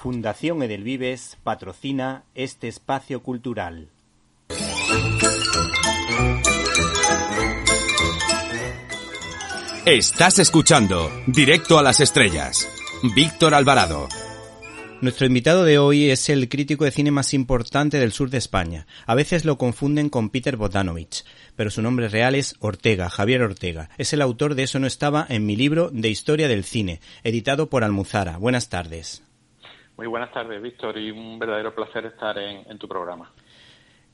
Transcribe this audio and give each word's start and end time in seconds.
Fundación 0.00 0.62
Edelvives 0.62 1.38
patrocina 1.42 2.22
este 2.36 2.68
espacio 2.68 3.20
cultural. 3.20 3.88
Estás 9.84 10.38
escuchando 10.38 11.10
Directo 11.26 11.80
a 11.80 11.82
las 11.82 11.98
Estrellas. 11.98 12.68
Víctor 13.16 13.54
Alvarado. 13.54 14.06
Nuestro 15.00 15.26
invitado 15.26 15.64
de 15.64 15.78
hoy 15.78 16.10
es 16.10 16.28
el 16.28 16.48
crítico 16.48 16.84
de 16.84 16.92
cine 16.92 17.10
más 17.10 17.34
importante 17.34 17.98
del 17.98 18.12
sur 18.12 18.30
de 18.30 18.38
España. 18.38 18.86
A 19.04 19.16
veces 19.16 19.44
lo 19.44 19.58
confunden 19.58 20.10
con 20.10 20.30
Peter 20.30 20.56
Bodanovich, 20.56 21.24
pero 21.56 21.70
su 21.70 21.82
nombre 21.82 22.08
real 22.08 22.36
es 22.36 22.54
Ortega, 22.60 23.10
Javier 23.10 23.42
Ortega. 23.42 23.90
Es 23.98 24.12
el 24.12 24.22
autor 24.22 24.54
de 24.54 24.62
Eso 24.62 24.78
no 24.78 24.86
estaba 24.86 25.26
en 25.28 25.44
mi 25.44 25.56
libro 25.56 25.90
de 25.92 26.08
Historia 26.08 26.46
del 26.46 26.62
Cine, 26.62 27.00
editado 27.24 27.68
por 27.68 27.82
Almuzara. 27.82 28.36
Buenas 28.36 28.68
tardes. 28.68 29.24
Muy 29.98 30.06
buenas 30.06 30.30
tardes, 30.30 30.62
Víctor, 30.62 30.96
y 30.96 31.10
un 31.10 31.40
verdadero 31.40 31.74
placer 31.74 32.06
estar 32.06 32.38
en, 32.38 32.78
tu 32.78 32.86
programa. 32.86 33.32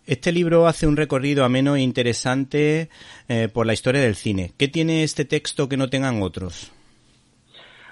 Este 0.07 0.33
libro 0.33 0.67
hace 0.67 0.87
un 0.87 0.97
recorrido 0.97 1.45
ameno 1.45 1.77
e 1.77 1.83
interesante 1.83 2.89
eh, 3.29 3.49
por 3.53 3.67
la 3.67 3.75
historia 3.75 4.01
del 4.01 4.15
cine. 4.15 4.53
¿Qué 4.59 4.69
tiene 4.69 5.03
este 5.03 5.27
texto 5.27 5.69
que 5.69 5.77
no 5.77 5.91
tengan 5.91 6.23
otros? 6.23 6.73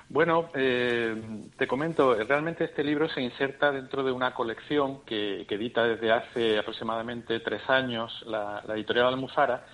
Bueno, 0.09 0.48
eh, 0.55 1.15
te 1.59 1.67
comento, 1.67 2.15
realmente 2.15 2.65
este 2.65 2.83
libro 2.83 3.11
se 3.11 3.20
inserta 3.20 3.70
dentro 3.70 4.03
de 4.03 4.11
una 4.11 4.33
colección 4.33 5.03
que, 5.05 5.43
edita 5.43 5.84
desde 5.84 6.12
hace 6.12 6.59
aproximadamente 6.59 7.41
tres 7.41 7.61
años 7.69 8.25
la, 8.27 8.62
editorial 8.75 9.09
Almuzara, 9.09 9.67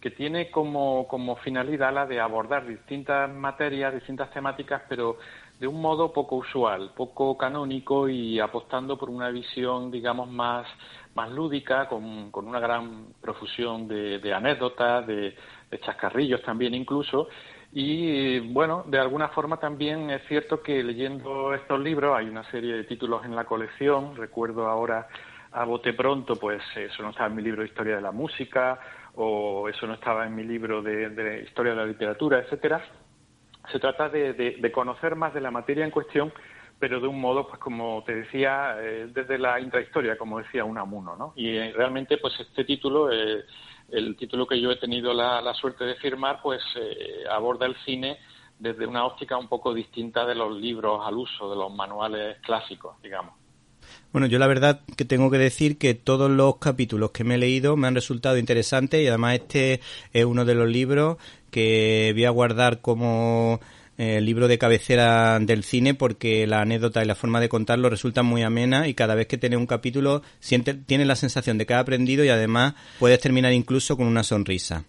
que 0.00 0.12
tiene 0.12 0.48
como, 0.48 1.08
finalidad 1.42 1.92
la 1.92 2.06
de 2.06 2.20
abordar 2.20 2.68
distintas 2.68 3.28
materias, 3.30 3.94
distintas 3.94 4.30
temáticas, 4.32 4.82
pero 4.88 5.18
de 5.58 5.66
un 5.66 5.80
modo 5.80 6.12
poco 6.12 6.36
usual, 6.36 6.92
poco 6.96 7.36
canónico 7.38 8.08
y 8.08 8.40
apostando 8.40 8.98
por 8.98 9.08
una 9.10 9.30
visión, 9.30 9.90
digamos, 9.90 10.28
más, 10.28 10.66
más 11.14 11.30
lúdica, 11.30 11.88
con, 11.88 12.30
una 12.32 12.60
gran 12.60 13.14
profusión 13.20 13.86
de, 13.88 14.34
anécdotas, 14.34 15.06
de, 15.06 15.34
de 15.70 15.80
chascarrillos 15.80 16.42
también 16.42 16.74
incluso, 16.74 17.28
y 17.76 18.38
bueno, 18.52 18.84
de 18.86 19.00
alguna 19.00 19.30
forma 19.30 19.56
también 19.58 20.08
es 20.08 20.22
cierto 20.28 20.62
que 20.62 20.80
leyendo 20.84 21.52
estos 21.54 21.80
libros, 21.80 22.16
hay 22.16 22.28
una 22.28 22.48
serie 22.52 22.72
de 22.72 22.84
títulos 22.84 23.24
en 23.24 23.34
la 23.34 23.44
colección, 23.44 24.14
recuerdo 24.14 24.68
ahora 24.68 25.08
a 25.50 25.64
bote 25.64 25.92
pronto, 25.92 26.36
pues 26.36 26.62
eso 26.76 27.02
no 27.02 27.10
estaba 27.10 27.26
en 27.26 27.34
mi 27.34 27.42
libro 27.42 27.62
de 27.62 27.68
Historia 27.68 27.96
de 27.96 28.00
la 28.00 28.12
Música, 28.12 28.78
o 29.16 29.68
eso 29.68 29.88
no 29.88 29.94
estaba 29.94 30.24
en 30.24 30.36
mi 30.36 30.44
libro 30.44 30.82
de, 30.82 31.42
Historia 31.44 31.72
de 31.72 31.78
la 31.78 31.86
Literatura, 31.86 32.38
etcétera. 32.38 32.80
Se 33.72 33.78
trata 33.78 34.08
de, 34.08 34.70
conocer 34.72 35.16
más 35.16 35.34
de 35.34 35.40
la 35.40 35.50
materia 35.50 35.84
en 35.84 35.90
cuestión, 35.90 36.32
pero 36.78 37.00
de 37.00 37.06
un 37.06 37.20
modo, 37.20 37.46
pues 37.48 37.58
como 37.58 38.02
te 38.04 38.14
decía, 38.14 38.76
eh, 38.80 39.08
desde 39.12 39.38
la 39.38 39.60
intrahistoria, 39.60 40.18
como 40.18 40.38
decía 40.38 40.64
Unamuno, 40.64 41.16
¿no? 41.16 41.32
Y 41.36 41.56
eh, 41.56 41.72
realmente, 41.74 42.18
pues 42.18 42.34
este 42.40 42.64
título... 42.64 43.10
Eh, 43.12 43.44
el 43.90 44.16
título 44.16 44.46
que 44.46 44.58
yo 44.58 44.70
he 44.70 44.76
tenido 44.76 45.12
la, 45.12 45.52
suerte 45.52 45.84
de 45.84 45.94
firmar, 45.96 46.40
pues 46.42 46.62
aborda 47.30 47.66
el 47.66 47.76
cine 47.84 48.16
desde 48.58 48.86
una 48.86 49.04
óptica 49.04 49.36
un 49.36 49.46
poco 49.46 49.74
distinta 49.74 50.24
de 50.24 50.34
los 50.34 50.58
libros 50.58 51.00
al 51.04 51.14
uso, 51.14 51.50
de 51.50 51.56
los 51.56 51.72
manuales 51.72 52.38
clásicos, 52.40 53.00
digamos. 53.02 53.34
Bueno, 54.12 54.26
yo 54.26 54.38
la 54.38 54.46
verdad 54.46 54.80
que 54.96 55.04
tengo 55.04 55.30
que 55.30 55.38
decir 55.38 55.76
que 55.76 55.94
todos 55.94 56.30
los 56.30 56.56
capítulos 56.56 57.10
que 57.10 57.24
me 57.24 57.34
he 57.34 57.38
leído 57.38 57.76
me 57.76 57.88
han 57.88 57.94
resultado 57.94 58.38
interesantes 58.38 59.02
y 59.02 59.08
además 59.08 59.34
este 59.34 59.80
es 60.12 60.24
uno 60.24 60.44
de 60.44 60.54
los 60.54 60.68
libros 60.68 61.18
que 61.54 62.10
voy 62.14 62.24
a 62.24 62.30
guardar 62.30 62.80
como 62.80 63.60
eh, 63.96 64.20
libro 64.20 64.48
de 64.48 64.58
cabecera 64.58 65.38
del 65.38 65.62
cine 65.62 65.94
porque 65.94 66.48
la 66.48 66.60
anécdota 66.60 67.00
y 67.00 67.06
la 67.06 67.14
forma 67.14 67.38
de 67.38 67.48
contarlo 67.48 67.88
resulta 67.88 68.24
muy 68.24 68.42
amena 68.42 68.88
y 68.88 68.94
cada 68.94 69.14
vez 69.14 69.28
que 69.28 69.38
tiene 69.38 69.56
un 69.56 69.68
capítulo 69.68 70.22
siente, 70.40 70.74
tienes 70.74 71.06
la 71.06 71.14
sensación 71.14 71.56
de 71.56 71.64
que 71.64 71.74
ha 71.74 71.78
aprendido 71.78 72.24
y 72.24 72.28
además 72.28 72.74
puedes 72.98 73.20
terminar 73.20 73.52
incluso 73.52 73.96
con 73.96 74.08
una 74.08 74.24
sonrisa. 74.24 74.84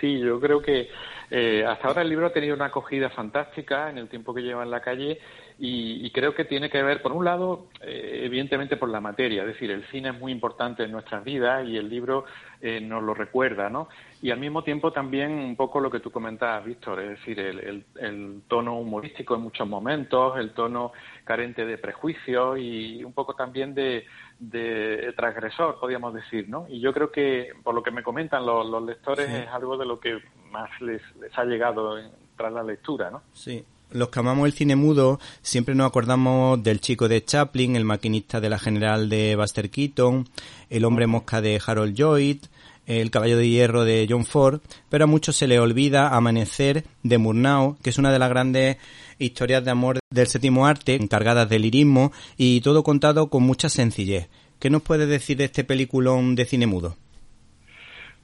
Sí, 0.00 0.20
yo 0.20 0.38
creo 0.38 0.62
que 0.62 0.88
eh, 1.32 1.64
hasta 1.66 1.88
ahora 1.88 2.02
el 2.02 2.10
libro 2.10 2.26
ha 2.26 2.32
tenido 2.32 2.54
una 2.54 2.66
acogida 2.66 3.10
fantástica 3.10 3.90
en 3.90 3.98
el 3.98 4.08
tiempo 4.08 4.32
que 4.32 4.42
lleva 4.42 4.62
en 4.62 4.70
la 4.70 4.80
calle 4.80 5.18
y, 5.62 6.10
creo 6.12 6.34
que 6.34 6.46
tiene 6.46 6.70
que 6.70 6.82
ver, 6.82 7.02
por 7.02 7.12
un 7.12 7.22
lado, 7.22 7.66
eh, 7.82 8.22
evidentemente 8.24 8.78
por 8.78 8.88
la 8.88 9.02
materia, 9.02 9.42
es 9.42 9.48
decir, 9.48 9.70
el 9.70 9.84
cine 9.88 10.08
es 10.08 10.18
muy 10.18 10.32
importante 10.32 10.84
en 10.84 10.90
nuestras 10.90 11.22
vidas 11.22 11.68
y 11.68 11.76
el 11.76 11.90
libro 11.90 12.24
eh, 12.62 12.80
nos 12.80 13.02
lo 13.02 13.12
recuerda, 13.12 13.68
¿no? 13.68 13.90
Y 14.22 14.30
al 14.30 14.40
mismo 14.40 14.64
tiempo 14.64 14.90
también 14.90 15.32
un 15.32 15.56
poco 15.56 15.78
lo 15.78 15.90
que 15.90 16.00
tú 16.00 16.10
comentabas, 16.10 16.64
Víctor, 16.64 17.00
es 17.00 17.10
decir, 17.10 17.38
el, 17.38 17.84
el, 17.96 18.42
tono 18.48 18.78
humorístico 18.78 19.34
en 19.34 19.42
muchos 19.42 19.68
momentos, 19.68 20.38
el 20.38 20.52
tono 20.52 20.92
carente 21.24 21.66
de 21.66 21.76
prejuicios 21.76 22.58
y 22.58 23.04
un 23.04 23.12
poco 23.12 23.34
también 23.34 23.74
de, 23.74 24.06
de 24.38 25.12
transgresor, 25.14 25.78
podríamos 25.78 26.14
decir, 26.14 26.48
¿no? 26.48 26.64
Y 26.70 26.80
yo 26.80 26.94
creo 26.94 27.12
que, 27.12 27.52
por 27.62 27.74
lo 27.74 27.82
que 27.82 27.90
me 27.90 28.02
comentan 28.02 28.46
los, 28.46 28.66
los 28.66 28.82
lectores, 28.82 29.28
es 29.28 29.48
algo 29.48 29.76
de 29.76 29.84
lo 29.84 30.00
que 30.00 30.22
más 30.50 30.70
les, 30.80 31.02
les 31.16 31.36
ha 31.38 31.44
llegado 31.44 31.98
tras 32.34 32.50
la 32.50 32.62
lectura, 32.62 33.10
¿no? 33.10 33.22
Sí, 33.34 33.62
los 33.92 34.08
que 34.08 34.20
amamos 34.20 34.46
el 34.46 34.52
cine 34.52 34.76
mudo 34.76 35.20
siempre 35.42 35.74
nos 35.74 35.86
acordamos 35.86 36.62
del 36.62 36.80
chico 36.80 37.08
de 37.08 37.24
Chaplin, 37.24 37.76
el 37.76 37.84
maquinista 37.84 38.40
de 38.40 38.50
la 38.50 38.58
general 38.58 39.08
de 39.08 39.36
Buster 39.36 39.70
Keaton, 39.70 40.28
el 40.68 40.84
hombre 40.84 41.06
mosca 41.06 41.40
de 41.40 41.60
Harold 41.64 41.94
Lloyd, 41.94 42.38
el 42.86 43.10
caballo 43.10 43.36
de 43.36 43.48
hierro 43.48 43.84
de 43.84 44.06
John 44.08 44.24
Ford, 44.24 44.60
pero 44.88 45.04
a 45.04 45.06
muchos 45.06 45.36
se 45.36 45.46
le 45.46 45.60
olvida 45.60 46.08
Amanecer 46.08 46.84
de 47.02 47.18
Murnau, 47.18 47.76
que 47.82 47.90
es 47.90 47.98
una 47.98 48.12
de 48.12 48.18
las 48.18 48.30
grandes 48.30 48.78
historias 49.18 49.64
de 49.64 49.70
amor 49.70 50.00
del 50.10 50.26
séptimo 50.26 50.66
arte, 50.66 50.94
encargadas 50.94 51.48
de 51.48 51.58
lirismo 51.58 52.12
y 52.36 52.60
todo 52.62 52.82
contado 52.82 53.30
con 53.30 53.42
mucha 53.44 53.68
sencillez. 53.68 54.28
¿Qué 54.58 54.70
nos 54.70 54.82
puede 54.82 55.06
decir 55.06 55.36
de 55.36 55.44
este 55.44 55.64
peliculón 55.64 56.34
de 56.34 56.46
cine 56.46 56.66
mudo? 56.66 56.96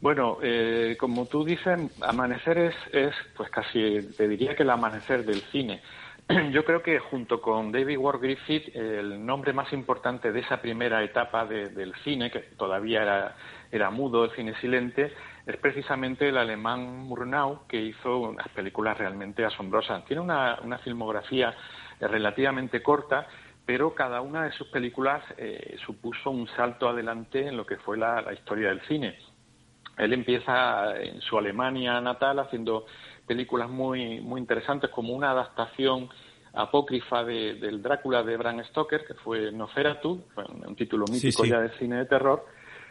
Bueno, 0.00 0.38
eh, 0.42 0.96
como 1.00 1.24
tú 1.26 1.42
dices, 1.44 1.78
Amanecer 2.02 2.58
es, 2.58 2.74
es, 2.92 3.14
pues 3.34 3.48
casi, 3.50 4.00
te 4.16 4.28
diría 4.28 4.54
que 4.54 4.62
el 4.62 4.70
amanecer 4.70 5.24
del 5.24 5.40
cine. 5.50 5.80
Yo 6.52 6.64
creo 6.66 6.82
que 6.82 6.98
junto 6.98 7.40
con 7.40 7.72
David 7.72 7.96
Ward 7.96 8.20
Griffith, 8.20 8.76
el 8.76 9.24
nombre 9.24 9.54
más 9.54 9.72
importante 9.72 10.32
de 10.32 10.40
esa 10.40 10.60
primera 10.60 11.02
etapa 11.02 11.46
del 11.46 11.94
cine, 12.04 12.30
que 12.30 12.40
todavía 12.40 13.02
era, 13.02 13.36
era 13.72 13.90
mudo, 13.90 14.24
el 14.24 14.32
cine 14.32 14.54
silente, 14.60 15.12
es 15.46 15.56
precisamente 15.56 16.28
el 16.28 16.36
alemán 16.36 16.98
Murnau, 17.06 17.66
que 17.66 17.80
hizo 17.80 18.18
unas 18.18 18.48
películas 18.48 18.98
realmente 18.98 19.46
asombrosas. 19.46 20.04
Tiene 20.04 20.20
una, 20.20 20.58
una 20.62 20.78
filmografía 20.78 21.54
relativamente 22.00 22.82
corta, 22.82 23.28
pero 23.64 23.94
cada 23.94 24.20
una 24.20 24.44
de 24.44 24.52
sus 24.52 24.68
películas 24.68 25.22
eh, 25.38 25.76
supuso 25.86 26.30
un 26.30 26.48
salto 26.48 26.88
adelante 26.88 27.48
en 27.48 27.56
lo 27.56 27.64
que 27.64 27.76
fue 27.76 27.96
la 27.96 28.30
historia 28.34 28.68
del 28.68 28.82
cine. 28.82 29.16
Él 29.98 30.12
empieza 30.12 30.96
en 31.00 31.20
su 31.20 31.38
Alemania 31.38 32.00
natal 32.00 32.38
haciendo 32.38 32.86
películas 33.26 33.68
muy, 33.68 34.20
muy 34.20 34.40
interesantes 34.40 34.90
como 34.90 35.14
una 35.14 35.30
adaptación 35.30 36.08
apócrifa 36.56 37.22
de, 37.22 37.54
del 37.54 37.82
Drácula 37.82 38.22
de 38.22 38.36
Bram 38.36 38.62
Stoker, 38.64 39.04
que 39.04 39.14
fue 39.14 39.52
Noferatu, 39.52 40.24
un 40.66 40.76
título 40.76 41.04
mítico 41.10 41.44
ya 41.44 41.60
del 41.60 41.70
cine 41.78 41.96
de 41.96 42.06
terror, 42.06 42.46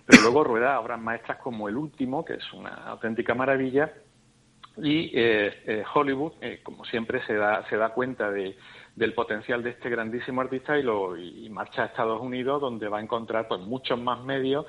pero 0.06 0.22
luego 0.22 0.44
rueda 0.44 0.80
obras 0.80 1.00
maestras 1.00 1.40
como 1.40 1.68
El 1.68 1.78
Último, 1.78 2.24
que 2.24 2.36
es 2.36 2.54
una 2.54 2.70
auténtica 2.70 3.34
maravilla, 3.34 3.92
y 4.78 5.12
eh, 5.14 5.64
eh, 5.66 5.84
Hollywood, 5.94 6.34
eh, 6.42 6.60
como 6.62 6.86
siempre, 6.86 7.26
se 7.26 7.34
da, 7.34 7.68
se 7.70 7.78
da 7.78 7.90
cuenta 7.90 8.30
de, 8.30 8.56
del 8.96 9.14
potencial 9.14 9.64
de 9.64 9.72
este 9.72 9.90
grandísimo 9.90 10.42
artista 10.42 10.78
y, 10.78 10.84
lo, 10.84 11.18
y 11.18 11.50
marcha 11.50 11.84
a 11.84 11.86
Estados 11.88 12.22
Unidos, 12.22 12.62
donde 12.62 12.88
va 12.88 13.00
a 13.00 13.02
encontrar 13.02 13.48
pues, 13.48 13.62
muchos 13.62 14.00
más 14.00 14.24
medios 14.24 14.66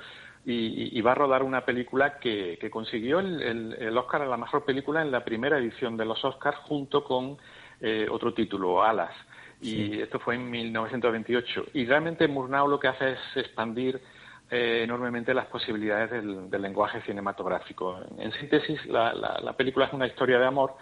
y, 0.49 1.01
va 1.01 1.13
a 1.13 1.15
rodar 1.17 1.43
una 1.43 1.65
película 1.65 2.19
que, 2.19 2.59
consiguió 2.71 3.19
el, 3.19 3.99
Oscar 3.99 4.23
a 4.23 4.27
la 4.27 4.37
mejor 4.37 4.65
película 4.65 5.03
en 5.03 5.11
la 5.11 5.25
primera 5.25 5.59
edición 5.59 5.97
de 5.97 6.05
los 6.05 6.25
Oscars 6.25 6.59
junto 6.59 7.03
con 7.03 7.37
eh, 7.81 8.07
otro 8.09 8.33
título, 8.33 8.83
Alas. 8.83 9.13
Y 9.61 10.01
esto 10.01 10.21
fue 10.21 10.37
en 10.37 10.49
1928. 10.49 11.67
Y 11.75 11.87
realmente 11.87 12.29
Murnau 12.29 12.69
lo 12.69 12.79
que 12.79 12.89
hace 12.89 13.13
es 13.13 13.19
expandir 13.37 14.01
eh, 14.49 14.83
enormemente 14.85 15.35
las 15.35 15.47
posibilidades 15.47 16.11
del, 16.11 16.49
lenguaje 16.63 17.01
cinematográfico. 17.03 17.99
En 18.17 18.31
síntesis, 18.33 18.87
la, 18.87 19.55
película 19.57 19.87
es 19.87 19.93
una 19.93 20.07
historia 20.07 20.39
de 20.39 20.47
amor, 20.47 20.77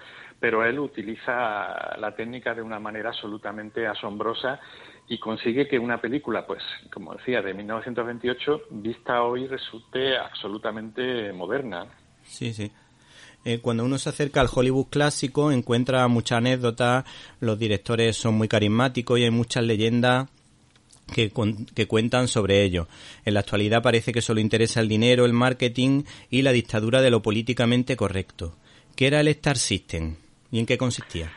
pero 0.44 0.62
él 0.62 0.78
utiliza 0.78 1.96
la 1.98 2.14
técnica 2.14 2.52
de 2.54 2.60
una 2.60 2.78
manera 2.78 3.08
absolutamente 3.08 3.86
asombrosa 3.86 4.60
y 5.08 5.16
consigue 5.16 5.66
que 5.66 5.78
una 5.78 6.02
película, 6.02 6.46
pues, 6.46 6.62
como 6.92 7.14
decía, 7.14 7.40
de 7.40 7.54
1928, 7.54 8.64
vista 8.72 9.22
hoy, 9.22 9.46
resulte 9.46 10.18
absolutamente 10.18 11.32
moderna. 11.32 11.86
Sí, 12.26 12.52
sí. 12.52 12.70
Eh, 13.46 13.60
cuando 13.60 13.86
uno 13.86 13.96
se 13.96 14.10
acerca 14.10 14.42
al 14.42 14.50
Hollywood 14.54 14.88
clásico, 14.90 15.50
encuentra 15.50 16.06
muchas 16.08 16.36
anécdotas, 16.36 17.06
los 17.40 17.58
directores 17.58 18.14
son 18.14 18.34
muy 18.34 18.46
carismáticos 18.46 19.18
y 19.18 19.24
hay 19.24 19.30
muchas 19.30 19.64
leyendas 19.64 20.28
que, 21.10 21.32
que, 21.74 21.86
cuentan 21.88 22.28
sobre 22.28 22.64
ello. 22.64 22.86
En 23.24 23.32
la 23.32 23.40
actualidad 23.40 23.82
parece 23.82 24.12
que 24.12 24.20
solo 24.20 24.40
interesa 24.40 24.82
el 24.82 24.90
dinero, 24.90 25.24
el 25.24 25.32
marketing 25.32 26.02
y 26.28 26.42
la 26.42 26.52
dictadura 26.52 27.00
de 27.00 27.08
lo 27.08 27.22
políticamente 27.22 27.96
correcto. 27.96 28.58
¿Qué 28.94 29.06
era 29.06 29.22
el 29.22 29.28
Star 29.28 29.56
System 29.56 30.16
y 30.54 30.60
en 30.60 30.66
qué 30.66 30.78
consistía? 30.78 31.32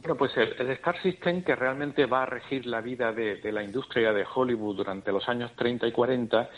Bueno, 0.00 0.16
pues 0.16 0.34
el, 0.38 0.70
Star 0.70 1.02
System, 1.02 1.42
que 1.42 1.54
realmente 1.54 2.06
va 2.06 2.22
a 2.22 2.26
regir 2.26 2.64
la 2.64 2.80
vida 2.80 3.12
de, 3.12 3.52
la 3.52 3.62
industria 3.62 4.14
de 4.14 4.24
Hollywood 4.34 4.76
durante 4.76 5.12
los 5.12 5.28
años 5.28 5.52
30 5.54 5.86
y 5.86 5.92
40, 5.92 6.48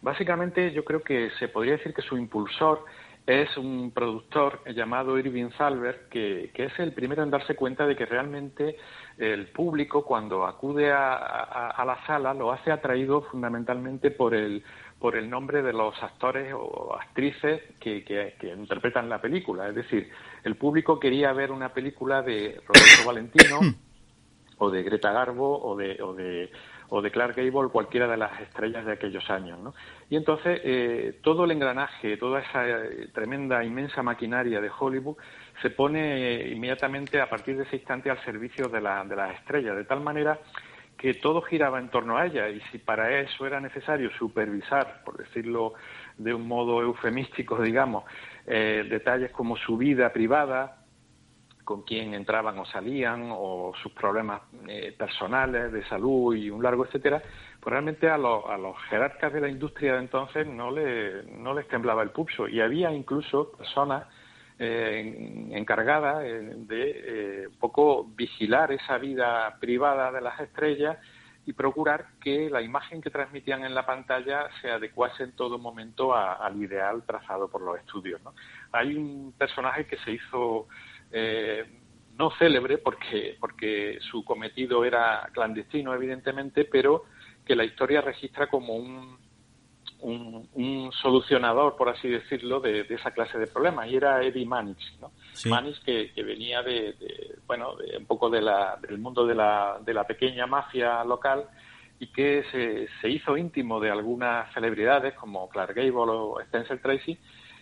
básicamente 0.00 0.72
yo 0.72 0.86
creo 0.86 1.02
que 1.02 1.28
se 1.38 1.48
podría 1.48 1.72
decir 1.72 1.92
que 1.92 2.00
su 2.00 2.16
impulsor 2.16 2.86
es 3.26 3.54
un 3.58 3.90
productor 3.90 4.62
llamado 4.74 5.18
Irving 5.18 5.50
Salver, 5.58 6.06
que, 6.10 6.50
es 6.54 6.78
el 6.78 6.92
primero 6.92 7.22
en 7.22 7.30
darse 7.30 7.54
cuenta 7.54 7.86
de 7.86 7.94
que 7.94 8.06
realmente 8.06 8.78
el 9.18 9.48
público 9.48 10.06
cuando 10.06 10.46
acude 10.46 10.90
a, 10.90 11.84
la 11.84 12.06
sala 12.06 12.32
lo 12.32 12.52
hace 12.52 12.72
atraído 12.72 13.20
fundamentalmente 13.20 14.10
por 14.10 14.34
el, 14.34 14.64
por 14.98 15.16
el 15.16 15.28
nombre 15.28 15.62
de 15.62 15.72
los 15.72 16.02
actores 16.02 16.54
o 16.56 16.96
actrices 16.98 17.60
que, 17.78 18.34
interpretan 18.56 19.08
la 19.08 19.20
película. 19.20 19.68
Es 19.68 19.74
decir, 19.74 20.10
el 20.44 20.56
público 20.56 20.98
quería 20.98 21.32
ver 21.32 21.52
una 21.52 21.72
película 21.72 22.22
de 22.22 22.60
Roberto 22.66 23.06
Valentino 23.06 23.60
o 24.58 24.70
de 24.70 24.82
Greta 24.82 25.12
Garbo 25.12 25.60
o 25.62 25.76
de, 25.76 26.02
o 26.02 26.14
de 26.14 26.50
o 26.94 27.00
de 27.00 27.10
Clark 27.10 27.34
Gable, 27.34 27.70
cualquiera 27.70 28.06
de 28.06 28.18
las 28.18 28.38
estrellas 28.38 28.84
de 28.84 28.92
aquellos 28.92 29.28
años. 29.30 29.58
¿no? 29.58 29.72
Y 30.10 30.16
entonces 30.16 30.60
eh, 30.62 31.20
todo 31.22 31.44
el 31.44 31.52
engranaje, 31.52 32.18
toda 32.18 32.40
esa 32.40 32.68
eh, 32.68 33.08
tremenda, 33.14 33.64
inmensa 33.64 34.02
maquinaria 34.02 34.60
de 34.60 34.70
Hollywood 34.78 35.16
se 35.62 35.70
pone 35.70 36.50
inmediatamente 36.50 37.18
a 37.18 37.30
partir 37.30 37.56
de 37.56 37.62
ese 37.62 37.76
instante 37.76 38.10
al 38.10 38.22
servicio 38.26 38.68
de, 38.68 38.82
la, 38.82 39.04
de 39.06 39.16
las 39.16 39.36
estrellas, 39.36 39.74
de 39.74 39.84
tal 39.84 40.02
manera 40.02 40.38
que 40.98 41.14
todo 41.14 41.40
giraba 41.40 41.80
en 41.80 41.88
torno 41.88 42.18
a 42.18 42.26
ella 42.26 42.50
y 42.50 42.60
si 42.70 42.76
para 42.76 43.20
eso 43.20 43.46
era 43.46 43.58
necesario 43.58 44.10
supervisar, 44.18 45.02
por 45.02 45.16
decirlo 45.16 45.72
de 46.18 46.34
un 46.34 46.46
modo 46.46 46.82
eufemístico, 46.82 47.62
digamos, 47.62 48.04
eh, 48.46 48.86
detalles 48.88 49.30
como 49.30 49.56
su 49.56 49.76
vida 49.76 50.12
privada, 50.12 50.78
con 51.64 51.82
quién 51.82 52.12
entraban 52.14 52.58
o 52.58 52.64
salían 52.66 53.28
o 53.30 53.72
sus 53.82 53.92
problemas 53.92 54.42
eh, 54.66 54.94
personales 54.98 55.72
de 55.72 55.84
salud 55.84 56.34
y 56.34 56.50
un 56.50 56.62
largo 56.62 56.84
etcétera, 56.84 57.22
pues 57.60 57.70
realmente 57.70 58.08
a, 58.08 58.18
los, 58.18 58.44
a 58.46 58.58
los 58.58 58.76
jerarcas 58.88 59.32
de 59.32 59.40
la 59.40 59.48
industria 59.48 59.94
de 59.94 60.00
entonces 60.00 60.46
no, 60.46 60.70
le, 60.70 61.22
no 61.22 61.54
les 61.54 61.68
temblaba 61.68 62.02
el 62.02 62.10
pulso. 62.10 62.48
Y 62.48 62.60
había 62.60 62.92
incluso 62.92 63.52
personas 63.52 64.06
eh, 64.58 65.48
encargadas 65.52 66.24
eh, 66.24 66.52
de 66.56 67.46
un 67.48 67.58
poco 67.58 68.04
vigilar 68.16 68.72
esa 68.72 68.98
vida 68.98 69.56
privada 69.60 70.10
de 70.10 70.20
las 70.20 70.40
estrellas 70.40 70.98
y 71.44 71.52
procurar 71.52 72.06
que 72.20 72.48
la 72.50 72.62
imagen 72.62 73.00
que 73.00 73.10
transmitían 73.10 73.64
en 73.64 73.74
la 73.74 73.84
pantalla 73.84 74.48
se 74.60 74.70
adecuase 74.70 75.24
en 75.24 75.32
todo 75.32 75.58
momento 75.58 76.14
al 76.14 76.62
ideal 76.62 77.02
trazado 77.04 77.48
por 77.48 77.62
los 77.62 77.78
estudios. 77.78 78.22
¿no? 78.22 78.32
Hay 78.70 78.94
un 78.94 79.34
personaje 79.36 79.86
que 79.86 79.96
se 79.98 80.12
hizo 80.12 80.68
eh, 81.10 81.64
no 82.16 82.30
célebre 82.38 82.78
porque, 82.78 83.36
porque 83.40 83.98
su 84.10 84.24
cometido 84.24 84.84
era 84.84 85.28
clandestino, 85.32 85.94
evidentemente, 85.94 86.64
pero 86.64 87.04
que 87.44 87.56
la 87.56 87.64
historia 87.64 88.00
registra 88.00 88.46
como 88.46 88.76
un, 88.76 89.18
un, 90.02 90.92
solucionador, 90.92 91.76
por 91.76 91.88
así 91.88 92.08
decirlo, 92.08 92.60
de, 92.60 92.86
esa 92.88 93.12
clase 93.12 93.38
de 93.38 93.46
problemas, 93.46 93.88
y 93.88 93.96
era 93.96 94.22
Eddie 94.22 94.46
Mannix, 94.46 94.80
¿no? 95.00 95.12
Que, 95.84 96.12
venía 96.16 96.62
de, 96.62 96.94
bueno, 97.46 97.76
de, 97.76 97.96
un 97.96 98.06
poco 98.06 98.30
de 98.30 98.40
la, 98.40 98.78
del 98.86 98.98
mundo 98.98 99.26
de 99.26 99.34
la, 99.34 99.78
de 99.84 99.94
la 99.94 100.04
pequeña 100.04 100.46
mafia 100.46 101.04
local 101.04 101.44
y 101.98 102.08
que 102.08 102.44
se, 102.50 102.88
se 103.00 103.08
hizo 103.08 103.36
íntimo 103.36 103.80
de 103.80 103.90
algunas 103.90 104.52
celebridades 104.54 105.14
como 105.14 105.48
Clark 105.48 105.74
Gable 105.74 105.92
o 105.94 106.40
Spencer 106.40 106.80
Tracy 106.80 107.18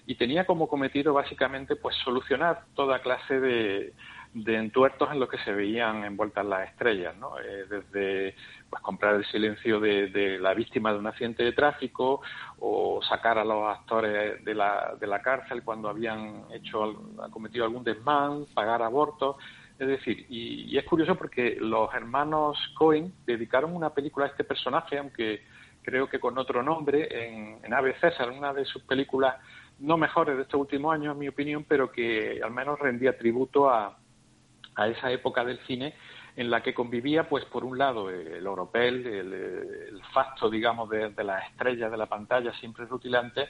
y 0.07 0.15
tenía 0.15 0.47
como 0.47 0.69
cometido 0.69 1.13
básicamente 1.13 1.77
pues 1.77 1.95
solucionar 1.97 2.65
toda 2.75 3.01
clase 3.01 3.39
de, 3.39 3.93
entuertos 4.35 5.11
en 5.11 5.19
los 5.19 5.29
que 5.29 5.39
se 5.39 5.53
veían 5.53 6.05
envueltas 6.05 6.47
las 6.47 6.69
estrellas, 6.69 7.17
¿no? 7.17 7.39
Eh, 7.41 7.67
desde 7.69 8.35
pues 8.69 8.83
comprar 8.83 9.17
el 9.17 9.25
silencio 9.27 9.81
de, 9.81 10.39
la 10.41 10.55
víctima 10.55 10.93
de 10.93 10.99
un 10.99 11.07
accidente 11.07 11.43
de 11.43 11.53
tráfico 11.53 12.21
o 12.61 13.01
sacar 13.03 13.39
a 13.39 13.45
los 13.45 13.67
actores 13.69 14.45
de 14.45 14.55
la, 14.55 14.95
de 15.01 15.07
la 15.07 15.21
cárcel 15.21 15.65
cuando 15.65 15.89
habían 15.89 16.45
hecho 16.53 17.03
cometido 17.33 17.65
algún 17.65 17.83
desmán, 17.83 18.47
pagar 18.55 18.83
abortos, 18.83 19.37
es 19.79 19.89
decir, 19.89 20.27
y, 20.29 20.77
es 20.77 20.85
curioso 20.85 21.17
porque 21.17 21.57
los 21.59 21.93
hermanos 21.95 22.57
Cohen 22.77 23.13
dedicaron 23.27 23.75
una 23.75 23.91
película 23.91 24.27
a 24.27 24.29
este 24.29 24.45
personaje, 24.45 24.99
aunque 24.99 25.43
creo 25.83 26.09
que 26.09 26.21
con 26.21 26.39
otro 26.39 26.63
nombre, 26.63 27.09
en, 27.11 27.65
en 27.65 27.75
Ave 27.75 27.99
César, 27.99 28.31
una 28.31 28.53
de 28.53 28.65
sus 28.65 28.83
películas 28.83 29.37
no 29.81 29.97
mejores 29.97 30.37
de 30.37 30.43
estos 30.43 30.61
últimos 30.61 30.95
años, 30.95 31.15
en 31.15 31.19
mi 31.19 31.29
opinión, 31.29 31.65
pero 31.67 31.91
que 31.91 32.41
al 32.45 32.51
menos 32.51 32.79
rendía 32.79 33.17
tributo 33.17 33.71
a, 33.71 33.97
a 34.81 34.89
esa 34.89 35.11
época 35.11 35.45
del 35.45 35.59
cine 35.67 35.95
en 36.37 36.51
la 36.51 36.63
que 36.63 36.73
convivía, 36.73 37.29
pues 37.29 37.45
por 37.45 37.65
un 37.65 37.77
lado, 37.77 38.09
el 38.09 38.47
oropel, 38.47 39.07
el, 39.07 39.33
el 39.33 40.03
facto, 40.15 40.49
digamos, 40.49 40.89
de, 40.89 41.13
las 41.23 41.51
estrellas 41.51 41.91
de 41.91 41.97
la 41.97 42.07
pantalla 42.07 42.53
siempre 42.55 42.87
rutilante, 42.87 43.49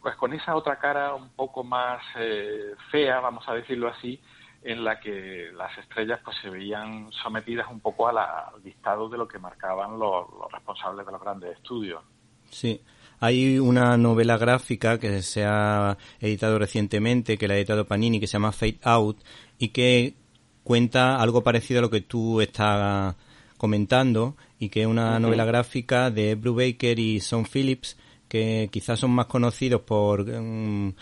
pues 0.00 0.16
con 0.16 0.32
esa 0.32 0.56
otra 0.56 0.78
cara 0.78 1.14
un 1.14 1.30
poco 1.30 1.62
más 1.62 2.02
eh, 2.16 2.74
fea, 2.90 3.20
vamos 3.20 3.44
a 3.48 3.54
decirlo 3.54 3.88
así, 3.88 4.20
en 4.62 4.82
la 4.82 4.98
que 4.98 5.50
las 5.54 5.76
estrellas 5.78 6.20
pues 6.24 6.36
se 6.40 6.50
veían 6.50 7.10
sometidas 7.12 7.68
un 7.70 7.80
poco 7.80 8.08
a 8.08 8.12
la, 8.12 8.50
al 8.52 8.62
dictado 8.62 9.08
de 9.08 9.18
lo 9.18 9.28
que 9.28 9.38
marcaban 9.38 9.98
los, 9.98 10.26
los 10.30 10.50
responsables 10.50 11.06
de 11.06 11.12
los 11.12 11.20
grandes 11.20 11.56
estudios. 11.56 12.02
Sí. 12.50 12.80
Hay 13.20 13.60
una 13.60 13.96
novela 13.96 14.36
gráfica 14.36 14.98
que 14.98 15.22
se 15.22 15.44
ha 15.44 15.96
editado 16.18 16.58
recientemente, 16.58 17.38
que 17.38 17.46
la 17.46 17.54
ha 17.54 17.56
editado 17.56 17.86
Panini, 17.86 18.18
que 18.18 18.26
se 18.26 18.32
llama 18.32 18.50
Fade 18.50 18.80
Out, 18.82 19.18
y 19.58 19.68
que 19.68 20.16
cuenta 20.64 21.16
algo 21.16 21.42
parecido 21.42 21.78
a 21.78 21.82
lo 21.82 21.90
que 21.90 22.00
tú 22.00 22.40
estás 22.40 23.14
comentando, 23.56 24.36
y 24.58 24.68
que 24.68 24.82
es 24.82 24.86
una 24.86 25.18
novela 25.18 25.44
gráfica 25.44 26.10
de 26.10 26.34
Brubaker 26.34 26.98
y 26.98 27.20
Son 27.20 27.44
Phillips, 27.44 27.96
que 28.28 28.68
quizás 28.72 29.00
son 29.00 29.10
más 29.10 29.26
conocidos 29.26 29.82
por 29.82 30.24
mm, 30.24 30.94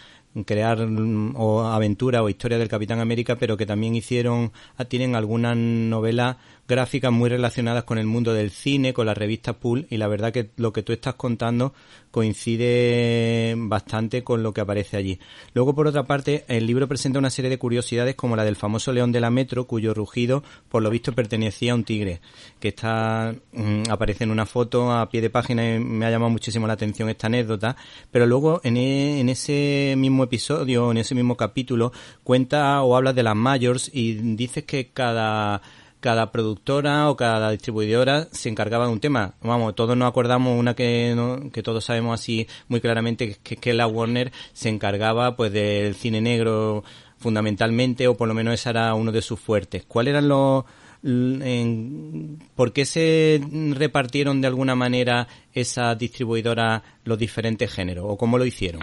crear 0.44 0.86
mm, 0.86 1.34
o 1.36 1.62
aventura 1.62 2.22
o 2.22 2.28
historia 2.28 2.58
del 2.58 2.68
Capitán 2.68 3.00
América, 3.00 3.36
pero 3.36 3.56
que 3.56 3.66
también 3.66 3.94
hicieron, 3.94 4.52
ah, 4.76 4.84
tienen 4.84 5.14
algunas 5.14 5.56
novelas 5.56 6.36
gráficas 6.70 7.10
muy 7.10 7.28
relacionadas 7.28 7.82
con 7.82 7.98
el 7.98 8.06
mundo 8.06 8.32
del 8.32 8.50
cine, 8.50 8.94
con 8.94 9.04
la 9.04 9.12
revista 9.12 9.54
Pool, 9.54 9.86
y 9.90 9.96
la 9.96 10.06
verdad 10.06 10.32
que 10.32 10.50
lo 10.56 10.72
que 10.72 10.84
tú 10.84 10.92
estás 10.92 11.14
contando 11.14 11.74
coincide 12.12 13.54
bastante 13.56 14.22
con 14.22 14.42
lo 14.42 14.54
que 14.54 14.60
aparece 14.60 14.96
allí. 14.96 15.18
Luego, 15.52 15.74
por 15.74 15.88
otra 15.88 16.04
parte, 16.04 16.44
el 16.48 16.66
libro 16.66 16.86
presenta 16.86 17.18
una 17.18 17.28
serie 17.28 17.50
de 17.50 17.58
curiosidades 17.58 18.14
como 18.14 18.36
la 18.36 18.44
del 18.44 18.54
famoso 18.54 18.92
león 18.92 19.10
de 19.10 19.20
la 19.20 19.30
metro, 19.30 19.66
cuyo 19.66 19.94
rugido, 19.94 20.44
por 20.68 20.82
lo 20.82 20.90
visto, 20.90 21.12
pertenecía 21.12 21.72
a 21.72 21.74
un 21.74 21.84
tigre, 21.84 22.20
que 22.60 22.68
está, 22.68 23.34
mm, 23.52 23.90
aparece 23.90 24.24
en 24.24 24.30
una 24.30 24.46
foto 24.46 24.92
a 24.92 25.08
pie 25.10 25.20
de 25.20 25.30
página 25.30 25.74
y 25.74 25.80
me 25.80 26.06
ha 26.06 26.10
llamado 26.10 26.30
muchísimo 26.30 26.68
la 26.68 26.74
atención 26.74 27.08
esta 27.08 27.26
anécdota, 27.26 27.76
pero 28.12 28.26
luego 28.26 28.60
en, 28.62 28.76
e, 28.76 29.28
ese 29.28 29.94
mismo 29.96 30.22
episodio, 30.22 30.92
en 30.92 30.98
ese 30.98 31.16
mismo 31.16 31.36
capítulo, 31.36 31.92
cuenta 32.22 32.82
o 32.82 32.96
habla 32.96 33.12
de 33.12 33.24
las 33.24 33.36
mayors 33.36 33.90
y 33.92 34.14
dices 34.36 34.64
que 34.64 34.90
cada 34.92 35.62
cada 36.00 36.32
productora 36.32 37.08
o 37.10 37.16
cada 37.16 37.50
distribuidora 37.50 38.28
se 38.32 38.48
encargaba 38.48 38.86
de 38.86 38.92
un 38.92 39.00
tema. 39.00 39.34
Vamos, 39.42 39.74
todos 39.74 39.96
nos 39.96 40.08
acordamos 40.08 40.58
una 40.58 40.74
que, 40.74 41.14
que 41.52 41.62
todos 41.62 41.84
sabemos 41.84 42.18
así 42.18 42.46
muy 42.68 42.80
claramente 42.80 43.38
que, 43.42 43.56
que 43.56 43.74
la 43.74 43.86
Warner 43.86 44.32
se 44.52 44.68
encargaba 44.68 45.36
pues 45.36 45.52
del 45.52 45.94
cine 45.94 46.20
negro 46.20 46.82
fundamentalmente 47.18 48.08
o 48.08 48.16
por 48.16 48.28
lo 48.28 48.34
menos 48.34 48.54
ese 48.54 48.70
era 48.70 48.94
uno 48.94 49.12
de 49.12 49.22
sus 49.22 49.38
fuertes. 49.38 49.84
¿Cuáles 49.86 50.12
eran 50.12 50.28
los 50.28 50.64
en, 51.02 52.38
¿Por 52.54 52.72
qué 52.72 52.84
se 52.84 53.40
repartieron 53.72 54.40
de 54.40 54.48
alguna 54.48 54.74
manera 54.74 55.28
esas 55.52 55.98
distribuidoras 55.98 56.82
los 57.04 57.18
diferentes 57.18 57.72
géneros 57.72 58.06
o 58.08 58.16
cómo 58.16 58.38
lo 58.38 58.44
hicieron? 58.44 58.82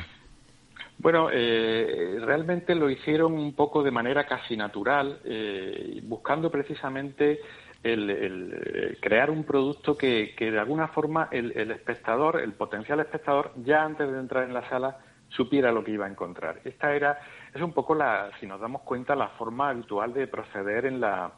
Bueno, 1.08 1.30
eh, 1.32 2.18
realmente 2.20 2.76
lo 2.76 2.90
hicieron 2.90 3.32
un 3.32 3.56
poco 3.56 3.82
de 3.82 3.92
manera 3.92 4.26
casi 4.26 4.58
natural, 4.58 5.22
eh, 5.24 6.02
buscando 6.04 6.52
precisamente 6.52 7.40
el, 7.82 8.98
crear 9.00 9.30
un 9.30 9.46
producto 9.46 9.96
que, 9.98 10.36
de 10.38 10.60
alguna 10.60 10.90
forma 10.90 11.30
el, 11.32 11.72
espectador, 11.72 12.42
el 12.42 12.52
potencial 12.52 13.00
espectador, 13.00 13.54
ya 13.64 13.86
antes 13.86 14.12
de 14.12 14.20
entrar 14.20 14.44
en 14.44 14.54
la 14.54 14.68
sala 14.68 14.98
supiera 15.30 15.72
lo 15.72 15.82
que 15.82 15.92
iba 15.92 16.08
a 16.08 16.10
encontrar. 16.10 16.60
Esta 16.66 16.94
era, 16.94 17.22
es 17.54 17.62
un 17.62 17.72
poco 17.72 17.96
la, 17.96 18.30
si 18.42 18.46
nos 18.46 18.60
damos 18.60 18.82
cuenta, 18.82 19.16
la 19.16 19.30
forma 19.30 19.70
habitual 19.70 20.14
de 20.14 20.28
proceder 20.28 20.86
en 20.86 21.00
la, 21.00 21.32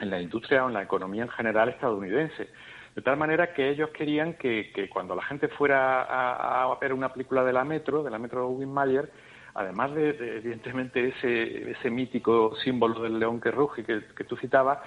en 0.00 0.08
la 0.08 0.22
industria 0.22 0.64
o 0.64 0.68
en 0.68 0.72
la 0.72 0.82
economía 0.82 1.24
en 1.24 1.28
general 1.28 1.68
estadounidense. 1.68 2.48
De 2.96 3.02
tal 3.02 3.18
manera 3.18 3.52
que 3.52 3.68
ellos 3.68 3.90
querían 3.90 4.34
que, 4.34 4.88
cuando 4.90 5.14
la 5.14 5.22
gente 5.22 5.48
fuera 5.48 6.06
a, 6.08 6.74
ver 6.80 6.94
una 6.94 7.12
película 7.12 7.44
de 7.44 7.52
la 7.52 7.62
Metro, 7.62 8.02
de 8.02 8.10
la 8.10 8.18
Metro 8.18 8.50
Mayer, 8.50 9.12
además 9.52 9.94
de, 9.94 10.38
evidentemente 10.38 11.08
ese, 11.08 11.72
ese 11.72 11.90
mítico 11.90 12.56
símbolo 12.56 13.02
del 13.02 13.18
león 13.18 13.38
que 13.38 13.50
ruge 13.50 13.84
que, 13.84 14.24
tú 14.24 14.34
citabas, 14.38 14.78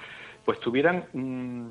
pues 0.43 0.59
tuvieran 0.59 1.05
mm, 1.13 1.69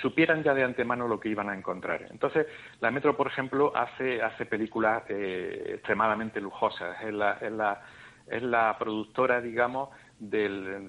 supieran 0.00 0.44
ya 0.44 0.54
de 0.54 0.62
antemano 0.62 1.08
lo 1.08 1.18
que 1.18 1.30
iban 1.30 1.50
a 1.50 1.56
encontrar. 1.56 2.06
Entonces, 2.10 2.46
la 2.80 2.92
Metro, 2.92 3.16
por 3.16 3.26
ejemplo, 3.26 3.72
hace, 3.74 4.22
hace 4.22 4.46
películas 4.46 5.02
eh, 5.08 5.72
extremadamente 5.74 6.40
lujosas. 6.40 6.96
Es 7.02 7.12
la, 7.12 7.38
es, 7.40 7.50
la, 7.50 7.82
es 8.28 8.42
la 8.44 8.76
productora, 8.78 9.40
digamos, 9.40 9.88
del, 10.18 10.86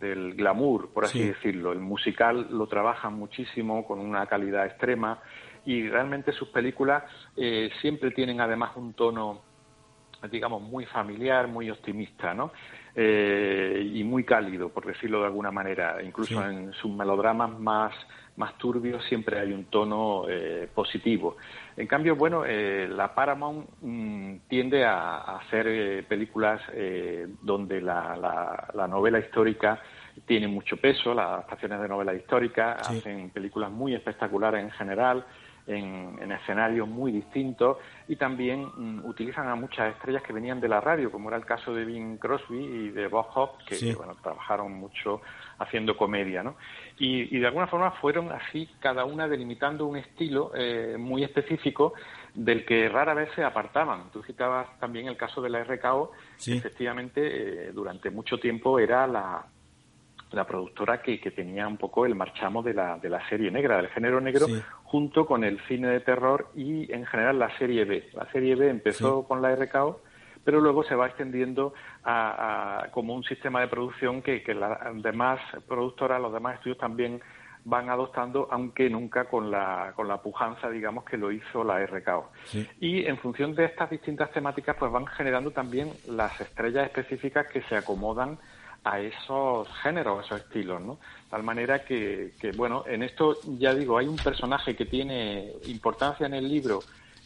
del 0.00 0.34
glamour, 0.34 0.92
por 0.92 1.04
así 1.04 1.28
decirlo. 1.28 1.72
El 1.72 1.80
musical 1.80 2.48
lo 2.50 2.66
trabajan 2.66 3.14
muchísimo 3.14 3.86
con 3.86 4.00
una 4.00 4.26
calidad 4.26 4.66
extrema 4.66 5.20
y 5.64 5.88
realmente 5.88 6.32
sus 6.32 6.48
películas 6.48 7.04
eh, 7.36 7.70
siempre 7.80 8.10
tienen 8.10 8.40
además 8.40 8.76
un 8.76 8.94
tono 8.94 9.42
digamos 10.30 10.62
muy 10.62 10.84
familiar, 10.86 11.48
muy 11.48 11.70
optimista, 11.70 12.34
¿no? 12.34 12.52
Eh, 12.94 13.90
y 13.94 14.02
muy 14.04 14.24
cálido, 14.24 14.70
por 14.70 14.86
decirlo 14.86 15.20
de 15.20 15.26
alguna 15.26 15.50
manera. 15.50 16.02
Incluso 16.02 16.44
en 16.44 16.72
sus 16.72 16.90
melodramas 16.90 17.58
más 17.58 17.92
más 18.38 18.56
turbios 18.56 19.04
siempre 19.04 19.38
hay 19.38 19.52
un 19.52 19.64
tono 19.64 20.24
eh, 20.28 20.68
positivo. 20.72 21.36
En 21.76 21.86
cambio, 21.86 22.16
bueno, 22.16 22.44
eh, 22.46 22.88
la 22.88 23.14
Paramount 23.14 23.68
mm, 23.82 24.36
tiende 24.48 24.84
a, 24.84 25.38
hacer 25.38 25.66
eh, 25.68 26.02
películas 26.08 26.62
donde 27.42 27.80
la, 27.80 28.86
novela 28.88 29.18
histórica 29.18 29.80
tiene 30.24 30.46
mucho 30.46 30.76
peso, 30.76 31.12
las 31.12 31.26
adaptaciones 31.26 31.80
de 31.80 31.88
novela 31.88 32.14
histórica 32.14 32.74
hacen 32.74 33.30
películas 33.30 33.70
muy 33.70 33.94
espectaculares 33.94 34.62
en 34.62 34.70
general, 34.70 35.24
en, 35.68 36.32
escenarios 36.32 36.88
muy 36.88 37.12
distintos 37.12 37.76
y 38.06 38.16
también 38.16 38.70
mm, 38.74 39.04
utilizan 39.04 39.48
a 39.48 39.54
muchas 39.54 39.94
estrellas 39.94 40.22
que 40.22 40.32
venían 40.32 40.60
de 40.60 40.68
la 40.68 40.80
radio, 40.80 41.10
como 41.10 41.28
era 41.28 41.36
el 41.36 41.44
caso 41.44 41.74
de 41.74 41.84
Bing 41.84 42.18
Crosby 42.18 42.58
y 42.58 42.88
de 42.90 43.06
Bob 43.08 43.26
Hope, 43.34 43.64
que 43.66 43.94
bueno, 43.94 44.16
trabajaron 44.22 44.72
mucho 44.72 45.20
haciendo 45.58 45.96
comedia, 45.96 46.42
¿no? 46.42 46.56
Y, 46.98 47.38
de 47.38 47.46
alguna 47.46 47.66
forma 47.66 47.92
fueron 47.92 48.32
así 48.32 48.68
cada 48.80 49.04
una 49.04 49.28
delimitando 49.28 49.86
un 49.86 49.96
estilo 49.96 50.52
eh, 50.54 50.96
muy 50.98 51.22
específico 51.22 51.94
del 52.34 52.64
que 52.64 52.88
rara 52.88 53.14
vez 53.14 53.30
se 53.34 53.44
apartaban. 53.44 54.10
Tú 54.12 54.22
citabas 54.22 54.78
también 54.80 55.06
el 55.06 55.16
caso 55.16 55.40
de 55.40 55.50
la 55.50 55.62
RKO, 55.64 56.12
efectivamente 56.46 57.68
eh, 57.68 57.72
durante 57.72 58.10
mucho 58.10 58.38
tiempo 58.38 58.78
era 58.78 59.06
la, 59.06 59.44
la 60.32 60.46
productora 60.46 61.00
que, 61.00 61.20
que, 61.20 61.30
tenía 61.30 61.66
un 61.66 61.76
poco 61.76 62.04
el 62.04 62.14
marchamo 62.14 62.62
de 62.62 62.74
la, 62.74 62.98
de 62.98 63.08
la 63.08 63.26
serie 63.28 63.50
negra, 63.50 63.76
del 63.78 63.88
género 63.88 64.20
negro, 64.20 64.46
junto 64.84 65.26
con 65.26 65.44
el 65.44 65.58
cine 65.66 65.88
de 65.88 66.00
terror 66.00 66.50
y 66.54 66.92
en 66.92 67.06
general 67.06 67.38
la 67.38 67.56
serie 67.58 67.84
B. 67.84 68.10
La 68.12 68.30
serie 68.30 68.54
B 68.54 68.68
empezó 68.68 69.24
con 69.24 69.40
la 69.40 69.54
RKO, 69.54 70.00
pero 70.44 70.60
luego 70.60 70.82
se 70.84 70.94
va 70.94 71.06
extendiendo 71.06 71.74
a, 72.04 72.88
como 72.92 73.14
un 73.14 73.24
sistema 73.24 73.60
de 73.60 73.68
producción 73.68 74.22
que, 74.22 74.42
que 74.42 74.54
las 74.54 74.78
demás 75.02 75.40
productoras, 75.66 76.20
los 76.20 76.32
demás 76.32 76.56
estudios 76.56 76.78
también 76.78 77.20
van 77.64 77.90
adoptando, 77.90 78.48
aunque 78.50 78.88
nunca 78.88 79.26
con 79.26 79.50
la, 79.50 79.92
con 79.94 80.08
la 80.08 80.22
pujanza, 80.22 80.70
digamos, 80.70 81.04
que 81.04 81.16
lo 81.16 81.30
hizo 81.30 81.64
la 81.64 81.84
RKO. 81.84 82.30
Y 82.80 83.04
en 83.04 83.18
función 83.18 83.54
de 83.54 83.66
estas 83.66 83.90
distintas 83.90 84.30
temáticas, 84.30 84.76
pues 84.78 84.90
van 84.90 85.06
generando 85.06 85.50
también 85.50 85.90
las 86.06 86.40
estrellas 86.40 86.86
específicas 86.86 87.46
que 87.48 87.62
se 87.62 87.76
acomodan 87.76 88.38
a 88.84 89.00
esos 89.00 89.68
géneros, 89.82 90.18
a 90.18 90.26
esos 90.26 90.40
estilos, 90.40 90.80
¿no? 90.80 90.98
Tal 91.30 91.42
manera 91.42 91.84
que, 91.84 92.32
bueno, 92.56 92.84
en 92.86 93.02
esto 93.02 93.36
ya 93.58 93.74
digo, 93.74 93.98
hay 93.98 94.06
un 94.06 94.16
personaje 94.16 94.74
que 94.74 94.86
tiene 94.86 95.52
importancia 95.66 96.26
en 96.26 96.34
el 96.34 96.48
libro 96.48 96.80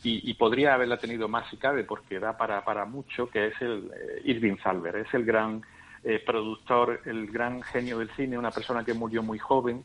y, 0.04 0.34
podría 0.34 0.74
haberla 0.74 0.96
tenido 0.96 1.28
más 1.28 1.48
si 1.48 1.56
cabe, 1.56 1.84
porque 1.84 2.18
da 2.18 2.36
para, 2.36 2.64
para 2.64 2.84
mucho, 2.84 3.30
que 3.30 3.48
es 3.48 3.62
el 3.62 3.88
eh, 3.94 4.22
Irving 4.24 4.56
Salver, 4.60 4.96
es 4.96 5.14
el 5.14 5.24
gran 5.24 5.62
eh, 6.02 6.20
productor, 6.26 7.02
el 7.04 7.30
gran 7.30 7.62
genio 7.62 8.00
del 8.00 8.10
cine, 8.16 8.36
una 8.36 8.50
persona 8.50 8.84
que 8.84 8.94
murió 8.94 9.22
muy 9.22 9.38
joven. 9.38 9.84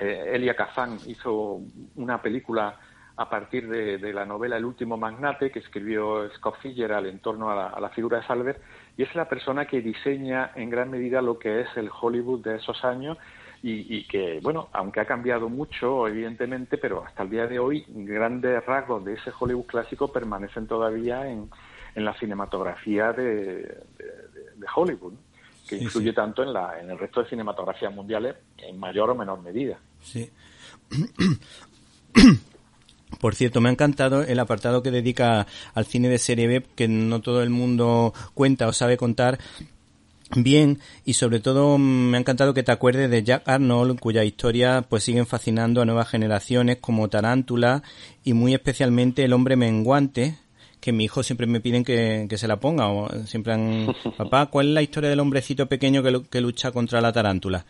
Eh, 0.00 0.32
Elia 0.34 0.56
Kazan 0.56 0.98
hizo 1.06 1.60
una 1.94 2.20
película 2.20 2.80
a 3.16 3.28
partir 3.28 3.68
de, 3.68 4.12
la 4.12 4.24
novela 4.24 4.56
El 4.56 4.64
último 4.64 4.96
magnate 4.96 5.50
que 5.50 5.60
escribió 5.60 6.28
Scott 6.30 6.56
Fitzgerald 6.60 7.06
en 7.06 7.20
torno 7.20 7.50
a 7.50 7.68
a 7.68 7.80
la, 7.80 7.90
figura 7.90 8.18
de 8.18 8.26
Salver 8.26 8.60
y 8.96 9.02
es 9.02 9.14
la 9.14 9.28
persona 9.28 9.66
que 9.66 9.80
diseña 9.80 10.52
en 10.54 10.70
gran 10.70 10.90
medida 10.90 11.22
lo 11.22 11.38
que 11.38 11.60
es 11.60 11.68
el 11.76 11.90
Hollywood 11.90 12.42
de 12.42 12.56
esos 12.56 12.84
años 12.84 13.18
y, 13.64 14.08
que, 14.08 14.40
bueno, 14.42 14.68
aunque 14.72 14.98
ha 14.98 15.04
cambiado 15.04 15.48
mucho, 15.48 16.08
evidentemente, 16.08 16.78
pero 16.78 17.04
hasta 17.04 17.22
el 17.22 17.30
día 17.30 17.46
de 17.46 17.60
hoy, 17.60 17.84
grandes 17.86 18.66
rasgos 18.66 19.04
de 19.04 19.14
ese 19.14 19.30
Hollywood 19.38 19.66
clásico 19.66 20.12
permanecen 20.12 20.66
todavía 20.66 21.28
en, 21.28 21.48
en 21.94 22.04
la 22.04 22.12
cinematografía 22.18 23.12
de, 23.12 23.84
Hollywood, 24.74 25.14
que 25.68 25.76
influye 25.76 26.12
tanto 26.12 26.42
en, 26.42 26.52
la, 26.52 26.80
en 26.80 26.90
el 26.90 26.98
resto 26.98 27.22
de 27.22 27.28
cinematografías 27.28 27.94
mundiales 27.94 28.34
en 28.58 28.80
mayor 28.80 29.10
o 29.10 29.14
menor 29.14 29.40
medida. 29.40 29.78
Sí. 30.00 30.28
Por 33.22 33.36
cierto, 33.36 33.60
me 33.60 33.68
ha 33.68 33.72
encantado 33.72 34.24
el 34.24 34.40
apartado 34.40 34.82
que 34.82 34.90
dedica 34.90 35.46
al 35.74 35.86
cine 35.86 36.08
de 36.08 36.18
serie 36.18 36.48
B, 36.48 36.66
que 36.74 36.88
no 36.88 37.20
todo 37.20 37.44
el 37.44 37.50
mundo 37.50 38.12
cuenta 38.34 38.66
o 38.66 38.72
sabe 38.72 38.96
contar, 38.96 39.38
bien 40.34 40.80
y 41.04 41.12
sobre 41.12 41.38
todo 41.38 41.78
mm, 41.78 41.82
me 41.82 42.16
ha 42.16 42.20
encantado 42.20 42.52
que 42.52 42.64
te 42.64 42.72
acuerdes 42.72 43.08
de 43.08 43.22
Jack 43.22 43.48
Arnold 43.48 44.00
cuya 44.00 44.24
historia 44.24 44.84
pues 44.88 45.04
siguen 45.04 45.26
fascinando 45.26 45.80
a 45.80 45.84
nuevas 45.84 46.08
generaciones 46.08 46.78
como 46.80 47.08
Tarántula 47.08 47.84
y 48.24 48.32
muy 48.32 48.54
especialmente 48.54 49.22
El 49.22 49.34
hombre 49.34 49.54
menguante 49.54 50.38
que 50.80 50.90
mi 50.90 51.04
hijo 51.04 51.22
siempre 51.22 51.46
me 51.46 51.60
piden 51.60 51.84
que, 51.84 52.26
se 52.36 52.48
la 52.48 52.58
ponga 52.58 52.88
o 52.88 53.08
siempre 53.24 53.52
han 53.52 53.94
papá 54.16 54.46
¿cuál 54.46 54.68
es 54.68 54.74
la 54.74 54.82
historia 54.82 55.10
del 55.10 55.20
hombrecito 55.20 55.68
pequeño 55.68 56.02
que, 56.02 56.24
que 56.28 56.40
lucha 56.40 56.72
contra 56.72 57.00
la 57.00 57.12
tarántula? 57.12 57.66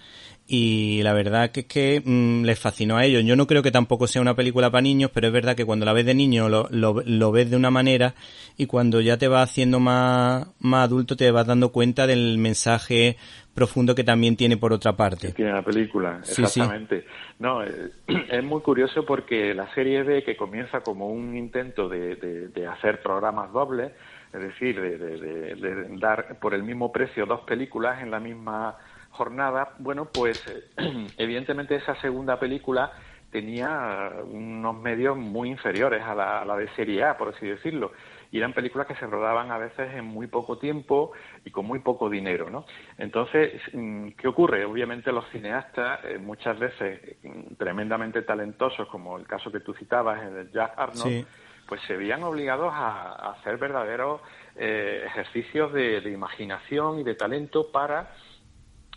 Y 0.46 1.02
la 1.02 1.12
verdad 1.12 1.50
que 1.50 1.60
es 1.60 1.66
que 1.66 2.02
mm, 2.04 2.44
les 2.44 2.58
fascinó 2.58 2.96
a 2.96 3.04
ellos. 3.04 3.24
Yo 3.24 3.36
no 3.36 3.46
creo 3.46 3.62
que 3.62 3.70
tampoco 3.70 4.06
sea 4.06 4.20
una 4.20 4.34
película 4.34 4.70
para 4.70 4.82
niños, 4.82 5.10
pero 5.12 5.28
es 5.28 5.32
verdad 5.32 5.56
que 5.56 5.64
cuando 5.64 5.86
la 5.86 5.92
ves 5.92 6.06
de 6.06 6.14
niño 6.14 6.48
lo, 6.48 6.68
lo, 6.70 7.32
ves 7.32 7.50
de 7.50 7.56
una 7.56 7.70
manera 7.70 8.14
y 8.56 8.66
cuando 8.66 9.00
ya 9.00 9.16
te 9.16 9.28
vas 9.28 9.50
haciendo 9.50 9.80
más, 9.80 10.48
más 10.60 10.84
adulto 10.84 11.16
te 11.16 11.30
vas 11.30 11.46
dando 11.46 11.70
cuenta 11.70 12.06
del 12.06 12.38
mensaje 12.38 13.16
profundo 13.54 13.94
que 13.94 14.04
también 14.04 14.36
tiene 14.36 14.56
por 14.56 14.72
otra 14.72 14.94
parte. 14.94 15.32
tiene 15.32 15.52
la 15.52 15.62
película, 15.62 16.18
exactamente. 16.18 17.04
No, 17.38 17.62
eh, 17.62 17.90
es 18.30 18.44
muy 18.44 18.60
curioso 18.62 19.04
porque 19.04 19.54
la 19.54 19.72
serie 19.74 20.02
B, 20.02 20.24
que 20.24 20.36
comienza 20.36 20.80
como 20.80 21.08
un 21.08 21.36
intento 21.36 21.88
de, 21.88 22.16
de, 22.16 22.66
hacer 22.66 23.02
programas 23.02 23.52
dobles, 23.52 23.92
es 24.32 24.40
decir, 24.40 24.80
de, 24.80 24.98
de, 24.98 25.86
dar 25.98 26.38
por 26.40 26.54
el 26.54 26.62
mismo 26.62 26.90
precio 26.90 27.26
dos 27.26 27.40
películas 27.42 28.02
en 28.02 28.10
la 28.10 28.18
misma 28.18 28.76
jornada, 29.12 29.74
bueno, 29.78 30.06
pues 30.06 30.44
eh, 30.48 31.06
evidentemente 31.18 31.76
esa 31.76 31.94
segunda 32.00 32.38
película 32.38 32.92
tenía 33.32 34.12
unos 34.24 34.76
medios 34.76 35.16
muy 35.16 35.48
inferiores 35.48 36.02
a 36.02 36.14
la, 36.14 36.56
de 36.56 36.68
serie 36.76 37.02
A, 37.02 37.16
por 37.16 37.34
así 37.34 37.46
decirlo. 37.46 37.92
Y 38.30 38.38
eran 38.38 38.52
películas 38.52 38.86
que 38.86 38.94
se 38.94 39.06
rodaban 39.06 39.50
a 39.50 39.58
veces 39.58 39.92
en 39.94 40.04
muy 40.04 40.26
poco 40.26 40.58
tiempo 40.58 41.12
y 41.44 41.50
con 41.50 41.66
muy 41.66 41.80
poco 41.80 42.10
dinero, 42.10 42.50
¿no? 42.50 42.66
Entonces, 42.98 43.60
mm, 43.72 44.10
¿qué 44.18 44.28
ocurre? 44.28 44.64
Obviamente 44.64 45.12
los 45.12 45.28
cineastas, 45.30 46.00
eh, 46.04 46.18
muchas 46.18 46.58
veces 46.58 47.16
mm, 47.22 47.54
tremendamente 47.54 48.22
talentosos, 48.22 48.86
como 48.88 49.18
el 49.18 49.26
caso 49.26 49.50
que 49.50 49.60
tú 49.60 49.72
citabas, 49.74 50.22
el 50.22 50.34
de 50.34 50.52
Jack 50.52 50.74
Arnold, 50.76 51.26
pues 51.66 51.80
se 51.86 51.96
veían 51.96 52.22
obligados 52.22 52.72
a, 52.74 53.32
hacer 53.32 53.56
verdaderos 53.56 54.20
eh, 54.56 55.04
ejercicios 55.06 55.72
de 55.72 56.10
imaginación 56.10 57.00
y 57.00 57.02
de 57.02 57.14
talento 57.14 57.70
para 57.72 58.10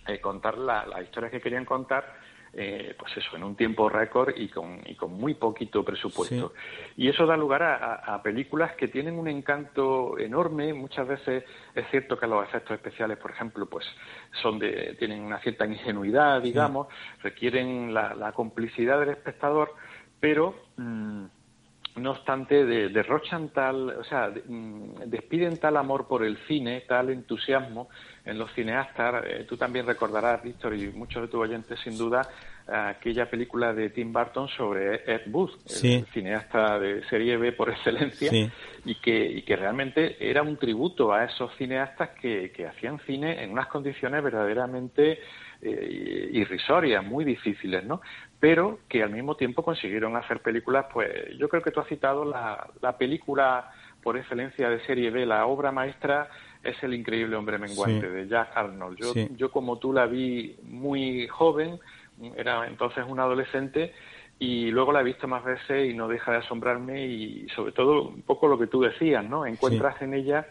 eh, 0.07 0.19
contar 0.19 0.57
las 0.57 0.87
la 0.87 1.01
historias 1.01 1.31
que 1.31 1.41
querían 1.41 1.65
contar, 1.65 2.15
eh, 2.57 2.95
pues 2.97 3.17
eso, 3.17 3.35
en 3.35 3.43
un 3.43 3.57
tiempo 3.57 3.89
récord 3.89 4.33
y 4.33 4.47
con, 4.47 4.79
y 4.85 4.95
con 4.95 5.11
muy 5.11 5.33
poquito 5.33 5.83
presupuesto. 5.83 6.53
Y 6.95 7.09
eso 7.09 7.25
da 7.25 7.35
lugar 7.35 7.63
a, 7.63 8.23
películas 8.23 8.77
que 8.77 8.87
tienen 8.87 9.19
un 9.19 9.27
encanto 9.27 10.17
enorme. 10.17 10.73
Muchas 10.73 11.05
veces 11.05 11.43
es 11.73 11.85
cierto 11.91 12.17
que 12.17 12.27
los 12.27 12.47
efectos 12.47 12.77
especiales, 12.77 13.17
por 13.17 13.31
ejemplo, 13.31 13.65
pues 13.65 13.85
son 14.41 14.57
de, 14.57 14.95
tienen 14.97 15.19
una 15.19 15.39
cierta 15.39 15.65
ingenuidad, 15.65 16.41
digamos, 16.41 16.87
requieren 17.21 17.93
la, 17.93 18.31
complicidad 18.33 19.01
del 19.01 19.09
espectador, 19.09 19.73
pero 20.21 20.55
mm, 20.77 21.25
no 21.97 22.11
obstante, 22.11 22.65
derrochan 22.65 23.49
tal, 23.49 23.89
o 23.89 24.03
sea, 24.05 24.29
mm, 24.29 25.07
despiden 25.07 25.57
tal 25.59 25.75
amor 25.75 26.07
por 26.07 26.23
el 26.23 26.37
cine, 26.47 26.85
tal 26.87 27.09
entusiasmo 27.09 27.89
en 28.25 28.37
los 28.37 28.51
cineastas. 28.53 29.23
Eh, 29.25 29.45
tú 29.47 29.55
también 29.55 29.85
recordarás, 29.85 30.43
Víctor, 30.43 30.75
y 30.75 30.87
muchos 30.89 31.21
de 31.21 31.27
tus 31.27 31.41
oyentes 31.41 31.79
sin 31.79 31.97
duda, 31.97 32.27
aquella 32.67 33.29
película 33.29 33.73
de 33.73 33.91
Tim 33.91 34.11
Burton 34.11 34.47
sobre 34.47 34.95
Ed 35.05 35.21
Booth, 35.27 35.51
el 35.83 36.05
cineasta 36.07 36.79
de 36.79 37.03
serie 37.09 37.37
B 37.37 37.51
por 37.51 37.69
excelencia, 37.71 38.31
y, 38.83 38.95
que, 38.95 39.23
y 39.23 39.43
que 39.43 39.55
realmente 39.55 40.17
era 40.19 40.41
un 40.41 40.57
tributo 40.57 41.13
a 41.13 41.25
esos 41.25 41.55
cineastas 41.57 42.09
que, 42.19 42.51
que 42.51 42.65
hacían 42.65 42.99
cine 43.05 43.43
en 43.43 43.51
unas 43.51 43.67
condiciones 43.67 44.23
verdaderamente 44.23 45.19
eh, 45.61 46.29
irrisorias, 46.33 47.03
muy 47.03 47.23
difíciles, 47.23 47.83
¿no? 47.83 48.01
Pero 48.39 48.79
que 48.89 49.01
al 49.01 49.09
mismo 49.09 49.35
tiempo 49.35 49.63
consiguieron 49.63 50.15
hacer 50.15 50.41
películas, 50.41 50.85
pues 50.91 51.09
yo 51.37 51.47
creo 51.49 51.61
que 51.61 51.71
tú 51.71 51.79
has 51.79 51.87
citado 51.87 52.25
la, 52.25 52.67
la 52.81 52.97
película 52.97 53.71
por 54.05 54.17
excelencia 54.17 54.69
de 54.69 54.85
serie 54.85 55.09
B, 55.09 55.25
la 55.25 55.47
obra 55.47 55.71
maestra 55.71 56.29
es 56.63 56.81
El 56.83 56.93
increíble 56.93 57.35
hombre 57.35 57.57
menguante 57.57 58.07
de 58.07 58.27
Jack 58.27 58.55
Arnold. 58.55 58.99
Yo, 58.99 59.13
yo 59.35 59.49
como 59.49 59.79
tú 59.79 59.91
la 59.91 60.05
vi 60.05 60.55
muy 60.61 61.27
joven, 61.27 61.79
era 62.37 62.67
entonces 62.67 63.03
un 63.07 63.19
adolescente 63.19 63.95
y 64.37 64.69
luego 64.69 64.91
la 64.91 65.01
he 65.01 65.03
visto 65.03 65.27
más 65.27 65.43
veces 65.43 65.89
y 65.89 65.95
no 65.95 66.07
deja 66.07 66.33
de 66.33 66.37
asombrarme 66.37 67.03
y 67.07 67.47
sobre 67.55 67.71
todo 67.71 68.09
un 68.09 68.21
poco 68.21 68.47
lo 68.47 68.59
que 68.59 68.67
tú 68.67 68.79
decías, 68.79 69.27
¿no? 69.27 69.47
Encuentras 69.47 69.99
en 70.03 70.13
ella 70.13 70.45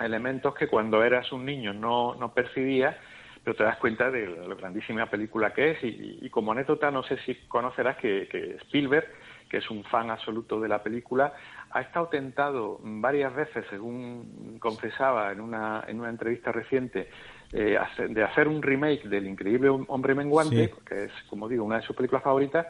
elementos 0.00 0.52
que 0.56 0.66
cuando 0.66 1.04
eras 1.04 1.30
un 1.30 1.44
niño 1.44 1.72
no, 1.72 2.16
no 2.16 2.34
percibías, 2.34 2.96
pero 3.44 3.56
te 3.56 3.62
das 3.62 3.76
cuenta 3.76 4.10
de 4.10 4.26
la 4.26 4.56
grandísima 4.56 5.06
película 5.06 5.54
que 5.54 5.70
es. 5.70 5.78
Y, 5.84 6.28
como 6.30 6.50
anécdota, 6.50 6.90
no 6.90 7.04
sé 7.04 7.16
si 7.18 7.36
conocerás 7.46 7.96
que, 7.98 8.26
que, 8.28 8.56
Spielberg, 8.62 9.06
que 9.48 9.58
es 9.58 9.70
un 9.70 9.84
fan 9.84 10.10
absoluto 10.10 10.60
de 10.60 10.68
la 10.68 10.82
película, 10.82 11.34
ha 11.70 11.80
estado 11.80 12.08
tentado 12.08 12.78
varias 12.82 13.34
veces, 13.34 13.64
según 13.70 14.58
confesaba 14.58 15.32
en 15.32 15.40
una, 15.40 15.84
en 15.86 16.00
una 16.00 16.10
entrevista 16.10 16.52
reciente, 16.52 17.08
eh, 17.52 17.78
de 18.08 18.24
hacer 18.24 18.48
un 18.48 18.62
remake 18.62 19.08
del 19.08 19.26
increíble 19.26 19.68
Hombre 19.68 20.14
Menguante, 20.14 20.72
que 20.88 21.04
es, 21.04 21.12
como 21.28 21.48
digo, 21.48 21.64
una 21.64 21.76
de 21.76 21.82
sus 21.82 21.94
películas 21.94 22.22
favoritas, 22.22 22.66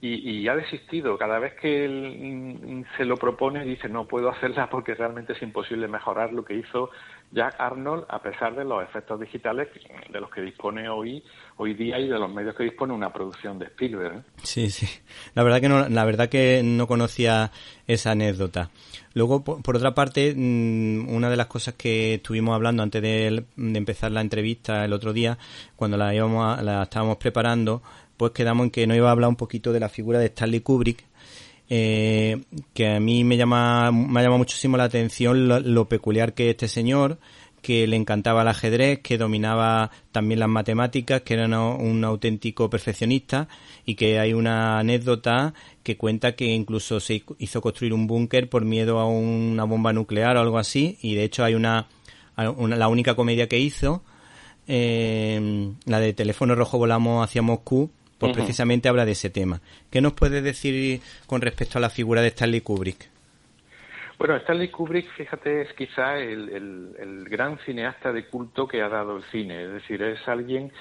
y, 0.00 0.46
ha 0.48 0.54
desistido. 0.54 1.16
Cada 1.16 1.38
vez 1.38 1.54
que 1.54 1.84
él 1.84 2.84
se 2.96 3.04
lo 3.04 3.16
propone, 3.16 3.64
dice 3.64 3.88
no 3.88 4.06
puedo 4.06 4.28
hacerla 4.28 4.68
porque 4.68 4.94
realmente 4.94 5.32
es 5.32 5.42
imposible 5.42 5.88
mejorar 5.88 6.32
lo 6.32 6.44
que 6.44 6.54
hizo 6.54 6.90
Jack 7.32 7.56
Arnold 7.58 8.04
a 8.08 8.22
pesar 8.22 8.54
de 8.54 8.64
los 8.64 8.82
efectos 8.82 9.20
digitales 9.20 9.68
de 10.10 10.20
los 10.20 10.30
que 10.30 10.40
dispone 10.40 10.88
hoy 10.88 11.22
hoy 11.56 11.74
día 11.74 11.98
y 11.98 12.08
de 12.08 12.18
los 12.18 12.32
medios 12.32 12.54
que 12.54 12.64
dispone 12.64 12.92
una 12.92 13.12
producción 13.12 13.58
de 13.58 13.66
Spielberg. 13.66 14.18
¿eh? 14.18 14.22
Sí, 14.42 14.70
sí. 14.70 14.86
La 15.34 15.42
verdad 15.42 15.60
que 15.60 15.68
no, 15.68 15.88
la 15.88 16.04
verdad 16.04 16.28
que 16.28 16.62
no 16.62 16.86
conocía 16.86 17.50
esa 17.86 18.12
anécdota. 18.12 18.70
Luego, 19.14 19.42
por, 19.42 19.76
otra 19.76 19.94
parte, 19.94 20.34
mm, 20.36 21.08
una 21.08 21.30
de 21.30 21.36
las 21.36 21.46
cosas 21.46 21.74
que 21.74 22.14
estuvimos 22.14 22.54
hablando 22.54 22.82
antes 22.82 23.00
de, 23.00 23.44
empezar 23.56 24.12
la 24.12 24.20
entrevista 24.20 24.84
el 24.84 24.92
otro 24.92 25.12
día, 25.12 25.38
cuando 25.74 25.96
la 25.96 26.14
íbamos 26.14 26.62
la 26.62 26.82
estábamos 26.82 27.16
preparando, 27.16 27.82
pues 28.16 28.32
quedamos 28.32 28.64
en 28.64 28.70
que 28.70 28.86
nos 28.86 28.96
iba 28.96 29.08
a 29.08 29.12
hablar 29.12 29.30
un 29.30 29.36
poquito 29.36 29.72
de 29.72 29.80
la 29.80 29.88
figura 29.88 30.18
de 30.18 30.26
Stanley 30.26 30.60
Kubrick, 30.60 31.04
eh, 31.68 32.42
que 32.74 32.88
a 32.88 33.00
mí 33.00 33.24
me 33.24 33.36
llama, 33.36 33.90
me 33.90 34.20
ha 34.20 34.22
llamado 34.22 34.38
muchísimo 34.38 34.76
la 34.76 34.84
atención 34.84 35.48
lo, 35.48 35.88
peculiar 35.88 36.34
que 36.34 36.50
este 36.50 36.68
señor, 36.68 37.18
que 37.60 37.86
le 37.88 37.96
encantaba 37.96 38.42
el 38.42 38.48
ajedrez, 38.48 39.00
que 39.00 39.18
dominaba 39.18 39.90
también 40.12 40.38
las 40.38 40.48
matemáticas, 40.48 41.22
que 41.22 41.34
era 41.34 41.46
un 41.46 42.04
auténtico 42.04 42.70
perfeccionista 42.70 43.48
y 43.84 43.96
que 43.96 44.20
hay 44.20 44.32
una 44.32 44.78
anécdota 44.78 45.54
que 45.82 45.96
cuenta 45.96 46.36
que 46.36 46.46
incluso 46.46 47.00
se 47.00 47.24
hizo 47.38 47.60
construir 47.60 47.92
un 47.92 48.06
búnker 48.06 48.48
por 48.48 48.64
miedo 48.64 49.00
a 49.00 49.08
una 49.08 49.64
bomba 49.64 49.92
nuclear 49.92 50.36
o 50.36 50.40
algo 50.40 50.58
así 50.58 50.98
y 51.02 51.16
de 51.16 51.24
hecho 51.24 51.42
hay 51.42 51.54
una, 51.54 51.88
una 52.56 52.76
la 52.76 52.86
única 52.86 53.16
comedia 53.16 53.48
que 53.48 53.58
hizo, 53.58 54.04
eh, 54.68 55.72
la 55.84 55.98
de 55.98 56.12
Teléfono 56.12 56.54
Rojo 56.54 56.78
Volamos 56.78 57.24
hacia 57.24 57.42
Moscú, 57.42 57.90
pues 58.18 58.32
precisamente 58.32 58.88
habla 58.88 59.04
de 59.04 59.12
ese 59.12 59.30
tema. 59.30 59.60
¿Qué 59.90 60.00
nos 60.00 60.14
puede 60.14 60.42
decir 60.42 61.00
con 61.26 61.40
respecto 61.40 61.78
a 61.78 61.80
la 61.80 61.90
figura 61.90 62.22
de 62.22 62.28
Stanley 62.28 62.60
Kubrick? 62.60 63.10
Bueno, 64.18 64.36
Stanley 64.36 64.68
Kubrick, 64.68 65.10
fíjate, 65.14 65.62
es 65.62 65.72
quizá 65.74 66.16
el, 66.18 67.26
gran 67.28 67.58
cineasta 67.66 68.12
de 68.12 68.26
culto 68.26 68.66
que 68.66 68.80
ha 68.80 68.88
dado 68.88 69.18
el 69.18 69.24
cine. 69.24 69.64
Es 69.64 69.72
decir, 69.72 70.02
es 70.02 70.26
alguien 70.26 70.72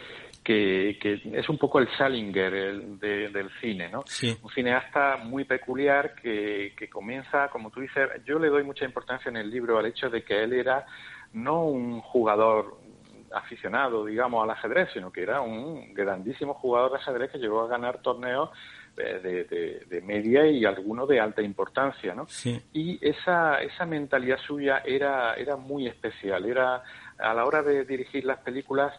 que, 0.41 0.97
es 1.33 1.49
un 1.49 1.57
poco 1.57 1.79
el 1.79 1.89
Salinger 1.97 2.51
del 2.99 3.49
cine, 3.59 3.89
¿no? 3.89 4.05
Un 4.41 4.51
cineasta 4.51 5.17
muy 5.17 5.43
peculiar 5.43 6.15
que, 6.15 6.73
que 6.77 6.87
comienza, 6.87 7.49
como 7.49 7.71
tú 7.71 7.81
dices, 7.81 8.07
yo 8.25 8.39
le 8.39 8.47
doy 8.47 8.63
mucha 8.63 8.85
importancia 8.85 9.27
en 9.29 9.37
el 9.37 9.49
libro 9.49 9.77
al 9.77 9.87
hecho 9.87 10.09
de 10.09 10.23
que 10.23 10.43
él 10.43 10.53
era 10.53 10.85
no 11.33 11.65
un 11.65 11.99
jugador 11.99 12.77
aficionado, 13.35 14.05
digamos, 14.05 14.43
al 14.43 14.49
ajedrez, 14.51 14.89
sino 14.93 15.11
que 15.11 15.21
era 15.21 15.41
un 15.41 15.93
grandísimo 15.93 16.53
jugador 16.53 16.91
de 16.91 16.97
ajedrez 16.97 17.31
que 17.31 17.37
llegó 17.37 17.61
a 17.61 17.67
ganar 17.67 18.01
torneos 18.01 18.49
de, 18.95 19.85
de, 19.89 20.01
media 20.01 20.47
y 20.47 20.63
algunos 20.63 21.07
de 21.07 21.19
alta 21.19 21.41
importancia, 21.41 22.15
¿no? 22.15 22.27
Y 22.71 22.97
esa, 23.05 23.61
esa 23.61 23.85
mentalidad 23.85 24.37
suya 24.37 24.81
era, 24.85 25.33
era 25.35 25.57
muy 25.57 25.87
especial. 25.87 26.45
Era, 26.45 26.81
a 27.17 27.33
la 27.33 27.45
hora 27.45 27.61
de 27.61 27.83
dirigir 27.83 28.23
las 28.23 28.39
películas, 28.39 28.93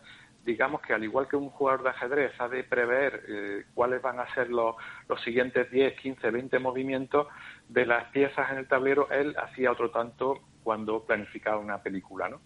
digamos 0.45 0.83
que 0.83 0.93
al 0.93 1.03
igual 1.03 1.29
que 1.29 1.37
un 1.37 1.51
jugador 1.51 1.83
de 1.83 1.91
ajedrez 1.91 2.33
ha 2.39 2.49
de 2.49 2.63
prever 2.65 3.23
eh, 3.29 3.65
cuáles 3.75 4.03
van 4.03 4.21
a 4.21 4.33
ser 4.35 4.51
los, 4.51 4.77
los 5.09 5.21
siguientes 5.23 5.71
10, 5.71 5.99
15, 5.99 6.31
20 6.31 6.59
movimientos 6.59 7.27
de 7.69 7.87
las 7.87 8.05
piezas 8.11 8.51
en 8.53 8.59
el 8.59 8.69
tablero, 8.69 9.09
él 9.11 9.35
hacía 9.39 9.73
otro 9.73 9.91
tanto 9.91 10.41
cuando 10.63 11.05
planificaba 11.05 11.59
una 11.59 11.83
película, 11.83 12.29
¿no? 12.29 12.41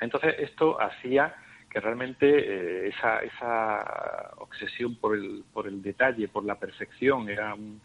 Entonces, 0.00 0.34
esto 0.38 0.80
hacía 0.80 1.34
que 1.70 1.80
realmente 1.80 2.26
eh, 2.26 2.88
esa, 2.88 3.20
esa 3.20 4.32
obsesión 4.38 4.96
por 4.96 5.16
el, 5.16 5.44
por 5.52 5.66
el 5.66 5.82
detalle, 5.82 6.28
por 6.28 6.44
la 6.44 6.58
perfección, 6.58 7.28
era 7.28 7.54
un, 7.54 7.80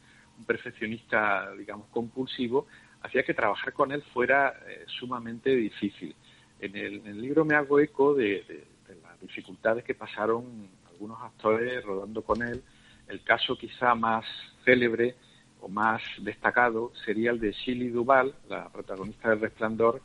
perfeccionista, 0.48 1.52
digamos, 1.54 1.88
compulsivo, 1.88 2.68
hacía 3.02 3.24
que 3.24 3.34
trabajar 3.34 3.72
con 3.72 3.92
él 3.92 4.02
fuera 4.14 4.60
eh, 4.68 4.84
sumamente 4.88 5.56
difícil. 5.56 6.16
En 6.60 6.76
el, 6.76 7.22
libro 7.22 7.46
me 7.46 7.56
hago 7.56 7.80
eco 7.80 8.14
de, 8.14 8.66
las 9.04 9.20
dificultades 9.22 9.84
que 9.84 9.94
pasaron 9.94 10.70
algunos 10.90 11.22
actores 11.22 11.84
rodando 11.84 12.24
con 12.24 12.42
él. 12.42 12.64
El 13.08 13.22
caso 13.24 13.58
quizá 13.58 13.96
más 13.96 14.26
célebre 14.64 15.16
o 15.64 15.70
más 15.70 16.02
destacado 16.20 16.92
sería 17.06 17.32
el 17.32 17.40
de 17.40 17.54
Shelley 17.54 17.88
Duvall, 17.88 18.34
la 18.50 18.68
protagonista 18.70 19.30
del 19.30 19.40
Resplandor, 19.40 20.02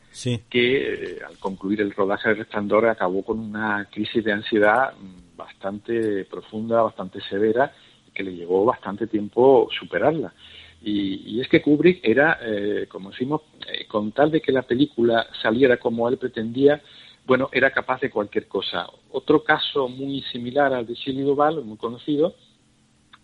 que 0.49 0.93
eh, 0.93 1.19
al 1.27 1.37
concluir 1.37 1.81
el 1.81 1.91
rodaje 1.91 2.29
del 2.29 2.39
Resplandor 2.39 2.87
acabó 2.87 3.23
con 3.23 3.39
una 3.39 3.85
crisis 3.91 4.23
de 4.23 4.31
ansiedad 4.31 4.93
bastante 5.35 6.23
profunda, 6.25 6.81
bastante 6.81 7.19
severa, 7.21 7.73
que 8.13 8.23
le 8.23 8.35
llevó 8.35 8.63
bastante 8.63 9.07
tiempo 9.07 9.67
superarla. 9.77 10.33
Y, 10.81 11.41
es 11.41 11.49
que 11.49 11.61
Kubrick 11.61 11.99
era, 12.03 12.39
eh, 12.41 12.87
como 12.89 13.09
decimos, 13.11 13.41
eh, 13.67 13.85
con 13.85 14.13
tal 14.13 14.31
de 14.31 14.39
que 14.39 14.53
la 14.53 14.61
película 14.61 15.27
saliera 15.41 15.75
como 15.75 16.07
él 16.07 16.17
pretendía, 16.17 16.81
bueno, 17.25 17.49
era 17.51 17.69
capaz 17.71 17.99
de 17.99 18.09
cualquier 18.09 18.47
cosa. 18.47 18.87
Otro 19.11 19.43
caso 19.43 19.89
muy 19.89 20.21
similar 20.31 20.73
al 20.73 20.87
de 20.87 20.93
Shelley 20.93 21.23
Duvall, 21.23 21.65
muy 21.65 21.77
conocido, 21.77 22.33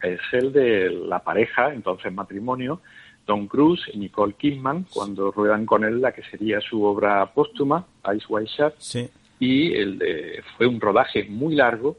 es 0.06 0.22
el 0.32 0.52
de 0.52 0.90
la 0.90 1.20
pareja, 1.20 1.74
entonces 1.74 2.14
matrimonio, 2.14 2.82
Tom 3.26 3.48
Cruise 3.48 3.82
y 3.94 3.98
Nicole 3.98 4.34
Kidman, 4.34 4.86
cuando 4.94 5.32
ruedan 5.32 5.66
con 5.66 5.84
él 5.84 6.02
la 6.02 6.12
que 6.12 6.24
sería 6.24 6.62
su 6.62 6.84
obra 6.84 7.26
póstuma, 7.34 7.86
Ice 8.16 8.26
White 8.30 8.52
Shot, 8.58 8.76
y 9.40 9.74
el 9.74 9.98
de, 9.98 10.44
fue 10.56 10.68
un 10.68 10.80
rodaje 10.80 11.26
muy 11.26 11.56
largo, 11.56 11.98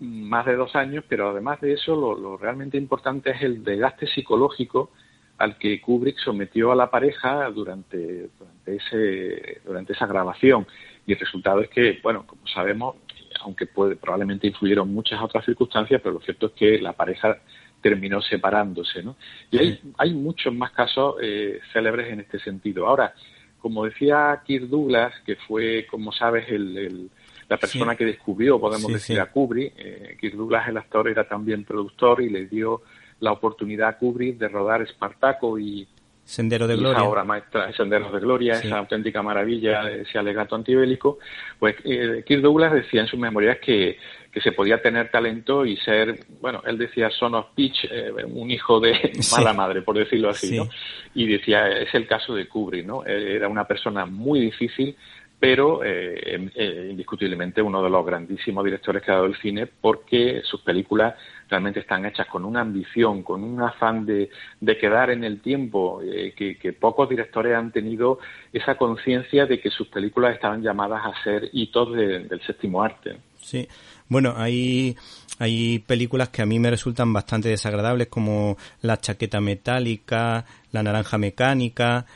más 0.00 0.46
de 0.46 0.56
dos 0.56 0.74
años, 0.76 1.04
pero 1.08 1.30
además 1.30 1.60
de 1.60 1.74
eso, 1.74 1.94
lo, 1.94 2.36
realmente 2.36 2.78
importante 2.78 3.30
es 3.30 3.42
el 3.42 3.62
desgaste 3.62 4.06
psicológico 4.06 4.90
al 5.38 5.58
que 5.58 5.80
Kubrick 5.80 6.18
sometió 6.18 6.72
a 6.72 6.76
la 6.76 6.90
pareja 6.90 7.50
durante, 7.50 8.28
durante, 8.38 8.76
ese, 8.76 9.60
durante 9.64 9.92
esa 9.92 10.06
grabación. 10.06 10.66
Y 11.06 11.12
el 11.12 11.18
resultado 11.18 11.60
es 11.60 11.70
que, 11.70 11.98
bueno, 12.02 12.26
como 12.26 12.46
sabemos, 12.46 12.96
aunque 13.42 13.66
puede, 13.66 13.96
probablemente 13.96 14.46
influyeron 14.46 14.92
muchas 14.92 15.20
otras 15.22 15.44
circunstancias, 15.44 16.00
pero 16.02 16.14
lo 16.14 16.20
cierto 16.20 16.46
es 16.46 16.52
que 16.52 16.78
la 16.78 16.92
pareja 16.92 17.38
terminó 17.80 18.20
separándose, 18.20 19.02
¿no? 19.02 19.16
Y 19.50 19.58
hay, 19.58 19.80
hay 19.96 20.14
muchos 20.14 20.54
más 20.54 20.70
casos 20.72 21.16
eh, 21.22 21.60
célebres 21.72 22.12
en 22.12 22.20
este 22.20 22.38
sentido. 22.38 22.86
Ahora, 22.86 23.14
como 23.58 23.84
decía 23.84 24.42
Kirk 24.44 24.68
Douglas, 24.68 25.14
que 25.24 25.36
fue, 25.36 25.86
como 25.90 26.12
sabes, 26.12 26.48
el, 26.48 27.10
la 27.48 27.56
persona 27.56 27.96
que 27.96 28.04
descubrió, 28.04 28.60
podemos 28.60 28.92
decir, 28.92 29.20
a 29.20 29.26
Kubrick, 29.26 29.74
eh, 29.76 30.16
Kirk 30.20 30.34
Douglas, 30.34 30.68
el 30.68 30.76
actor, 30.76 31.08
era 31.08 31.26
también 31.26 31.64
productor 31.64 32.22
y 32.22 32.30
le 32.30 32.46
dio 32.46 32.82
la 33.20 33.32
oportunidad 33.32 33.88
a 33.88 33.98
Kubrick 33.98 34.38
de 34.38 34.48
rodar 34.48 34.82
Espartaco 34.82 35.58
y, 35.58 35.86
Sendero 36.30 36.68
de 36.68 36.76
Gloria. 36.76 36.98
Esa 36.98 37.08
obra 37.08 37.24
maestra, 37.24 37.72
Senderos 37.72 38.12
de 38.12 38.20
Gloria, 38.20 38.52
esa 38.52 38.78
auténtica 38.78 39.20
maravilla, 39.20 39.90
ese 39.90 40.16
alegato 40.16 40.54
antibélico. 40.54 41.18
Pues 41.58 41.74
eh, 41.82 42.22
Kirk 42.24 42.40
Douglas 42.40 42.72
decía 42.72 43.00
en 43.00 43.08
sus 43.08 43.18
memorias 43.18 43.58
que, 43.58 43.98
que 44.30 44.40
se 44.40 44.52
podía 44.52 44.80
tener 44.80 45.10
talento 45.10 45.66
y 45.66 45.76
ser, 45.78 46.20
bueno, 46.40 46.62
él 46.64 46.78
decía 46.78 47.10
son 47.10 47.34
of 47.34 47.46
pitch, 47.56 47.84
eh, 47.90 48.12
un 48.24 48.48
hijo 48.48 48.78
de 48.78 49.10
mala 49.32 49.52
madre, 49.52 49.82
por 49.82 49.98
decirlo 49.98 50.30
así, 50.30 50.56
¿no? 50.56 50.68
Y 51.16 51.26
decía, 51.26 51.68
es 51.68 51.92
el 51.94 52.06
caso 52.06 52.32
de 52.32 52.46
Kubrick, 52.46 52.86
¿no? 52.86 53.04
Era 53.04 53.48
una 53.48 53.66
persona 53.66 54.06
muy 54.06 54.38
difícil, 54.38 54.96
pero 55.40 55.82
eh, 55.82 56.50
eh, 56.54 56.88
indiscutiblemente 56.90 57.62
uno 57.62 57.82
de 57.82 57.88
los 57.88 58.04
grandísimos 58.04 58.62
directores 58.62 59.02
que 59.02 59.10
ha 59.10 59.14
dado 59.14 59.26
el 59.26 59.36
cine 59.36 59.66
porque 59.66 60.42
sus 60.44 60.60
películas 60.60 61.14
realmente 61.48 61.80
están 61.80 62.04
hechas 62.04 62.26
con 62.28 62.44
una 62.44 62.60
ambición, 62.60 63.22
con 63.22 63.42
un 63.42 63.60
afán 63.62 64.04
de, 64.04 64.28
de 64.60 64.78
quedar 64.78 65.08
en 65.10 65.24
el 65.24 65.40
tiempo, 65.40 66.02
eh, 66.02 66.34
que, 66.36 66.72
pocos 66.74 67.08
directores 67.08 67.56
han 67.56 67.72
tenido 67.72 68.18
esa 68.52 68.76
conciencia 68.76 69.46
de 69.46 69.60
que 69.60 69.70
sus 69.70 69.88
películas 69.88 70.34
estaban 70.34 70.62
llamadas 70.62 71.02
a 71.06 71.24
ser 71.24 71.48
hitos 71.52 71.92
del 71.94 72.40
séptimo 72.46 72.82
arte. 72.82 73.16
Sí, 73.38 73.66
bueno, 74.08 74.34
hay, 74.36 74.96
hay 75.38 75.78
películas 75.80 76.28
que 76.28 76.42
a 76.42 76.46
mí 76.46 76.58
me 76.58 76.70
resultan 76.70 77.12
bastante 77.12 77.48
desagradables 77.48 78.08
como 78.08 78.56
La 78.82 78.98
chaqueta 78.98 79.40
metálica, 79.40 80.44
La 80.70 80.82
naranja 80.82 81.16
mecánica, 81.18 82.06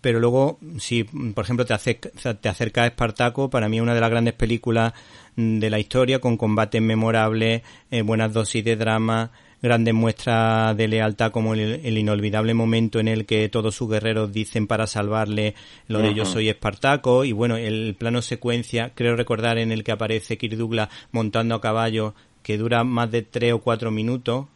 pero 0.00 0.20
luego, 0.20 0.58
si 0.78 1.04
por 1.04 1.44
ejemplo 1.44 1.66
te 1.66 1.74
acerca, 1.74 2.10
te 2.34 2.48
acerca 2.48 2.82
a 2.82 2.86
Espartaco, 2.86 3.50
para 3.50 3.68
mí 3.68 3.78
es 3.78 3.82
una 3.82 3.94
de 3.94 4.00
las 4.00 4.10
grandes 4.10 4.34
películas 4.34 4.92
de 5.36 5.70
la 5.70 5.78
historia, 5.78 6.20
con 6.20 6.36
combates 6.36 6.80
memorables, 6.82 7.62
eh, 7.90 8.02
buenas 8.02 8.32
dosis 8.32 8.64
de 8.64 8.76
drama, 8.76 9.30
grandes 9.62 9.92
muestras 9.94 10.76
de 10.76 10.88
lealtad 10.88 11.32
como 11.32 11.54
el, 11.54 11.98
inolvidable 11.98 12.54
momento 12.54 12.98
en 12.98 13.08
el 13.08 13.26
que 13.26 13.48
todos 13.48 13.74
sus 13.74 13.90
guerreros 13.90 14.32
dicen 14.32 14.66
para 14.66 14.86
salvarle 14.86 15.54
lo 15.86 16.00
de 16.00 16.14
yo 16.14 16.24
soy 16.24 16.48
Espartaco 16.48 17.24
y 17.24 17.32
bueno, 17.32 17.56
el 17.56 17.94
plano 17.98 18.22
secuencia, 18.22 18.92
creo 18.94 19.16
recordar 19.16 19.58
en 19.58 19.72
el 19.72 19.84
que 19.84 19.92
aparece 19.92 20.38
Kirk 20.38 20.56
Douglas 20.56 20.88
montando 21.12 21.54
a 21.54 21.60
caballo 21.60 22.14
que 22.42 22.56
dura 22.56 22.84
más 22.84 23.10
de 23.10 23.22
tres 23.22 23.52
o 23.52 23.58
cuatro 23.58 23.90
minutos, 23.90 24.46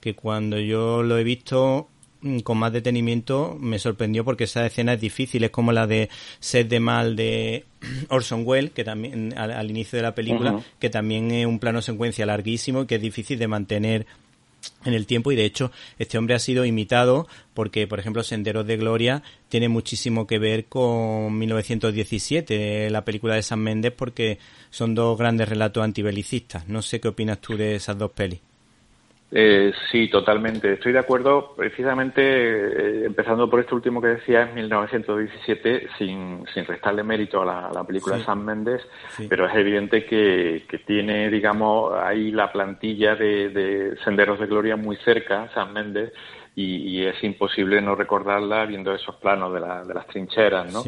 que 0.00 0.14
cuando 0.14 0.58
yo 0.58 1.02
lo 1.02 1.18
he 1.18 1.24
visto 1.24 1.88
mm, 1.93 1.93
con 2.42 2.58
más 2.58 2.72
detenimiento 2.72 3.56
me 3.60 3.78
sorprendió 3.78 4.24
porque 4.24 4.44
esa 4.44 4.64
escena 4.64 4.94
es 4.94 5.00
difícil, 5.00 5.44
es 5.44 5.50
como 5.50 5.72
la 5.72 5.86
de 5.86 6.08
Sed 6.40 6.66
de 6.66 6.80
Mal 6.80 7.16
de 7.16 7.64
Orson 8.08 8.42
Welles, 8.46 8.72
que 8.72 8.84
también 8.84 9.34
al, 9.36 9.70
inicio 9.70 9.96
de 9.96 10.02
la 10.02 10.14
película, 10.14 10.60
que 10.78 10.90
también 10.90 11.30
es 11.30 11.46
un 11.46 11.58
plano 11.58 11.82
secuencia 11.82 12.26
larguísimo 12.26 12.82
y 12.82 12.86
que 12.86 12.96
es 12.96 13.02
difícil 13.02 13.38
de 13.38 13.48
mantener 13.48 14.06
en 14.84 14.94
el 14.94 15.06
tiempo. 15.06 15.32
Y 15.32 15.36
de 15.36 15.44
hecho 15.44 15.70
este 15.98 16.16
hombre 16.16 16.34
ha 16.34 16.38
sido 16.38 16.64
imitado 16.64 17.28
porque 17.52 17.86
por 17.86 18.00
ejemplo 18.00 18.22
Senderos 18.22 18.66
de 18.66 18.78
Gloria 18.78 19.22
tiene 19.48 19.68
muchísimo 19.68 20.26
que 20.26 20.38
ver 20.38 20.64
con 20.66 21.36
1917 21.38 22.88
la 22.90 23.04
película 23.04 23.34
de 23.34 23.42
San 23.42 23.60
Méndez 23.60 23.92
porque 23.94 24.38
son 24.70 24.94
dos 24.94 25.18
grandes 25.18 25.48
relatos 25.48 25.84
antibelicistas 25.84 26.66
no 26.68 26.82
sé 26.82 27.00
qué 27.00 27.08
opinas 27.08 27.40
tú 27.40 27.56
de 27.56 27.76
esas 27.76 27.98
dos 27.98 28.10
pelis 28.10 28.40
eh, 29.36 29.72
sí, 29.90 30.06
totalmente. 30.06 30.74
Estoy 30.74 30.92
de 30.92 31.00
acuerdo, 31.00 31.54
precisamente 31.56 32.22
eh, 32.22 33.04
empezando 33.04 33.50
por 33.50 33.58
este 33.58 33.74
último 33.74 34.00
que 34.00 34.06
decía, 34.06 34.42
en 34.42 34.54
1917, 34.54 35.88
sin, 35.98 36.44
sin 36.54 36.64
restarle 36.64 37.02
mérito 37.02 37.42
a 37.42 37.72
la, 37.72 37.84
película 37.84 38.16
de 38.16 38.22
Sam 38.22 38.44
Mendes, 38.44 38.80
pero 39.28 39.48
es 39.48 39.54
evidente 39.56 40.06
que, 40.06 40.64
que, 40.68 40.78
tiene, 40.78 41.30
digamos, 41.30 41.92
ahí 42.00 42.30
la 42.30 42.52
plantilla 42.52 43.16
de, 43.16 43.48
de 43.48 43.96
Senderos 44.04 44.38
de 44.38 44.46
Gloria 44.46 44.76
muy 44.76 44.94
cerca, 44.98 45.48
Sam 45.52 45.72
Mendes, 45.72 46.12
y, 46.56 47.04
es 47.04 47.22
imposible 47.24 47.80
no 47.80 47.96
recordarla 47.96 48.64
viendo 48.64 48.94
esos 48.94 49.16
planos 49.16 49.52
de, 49.52 49.60
las 49.60 50.06
trincheras, 50.06 50.72
¿no? 50.72 50.82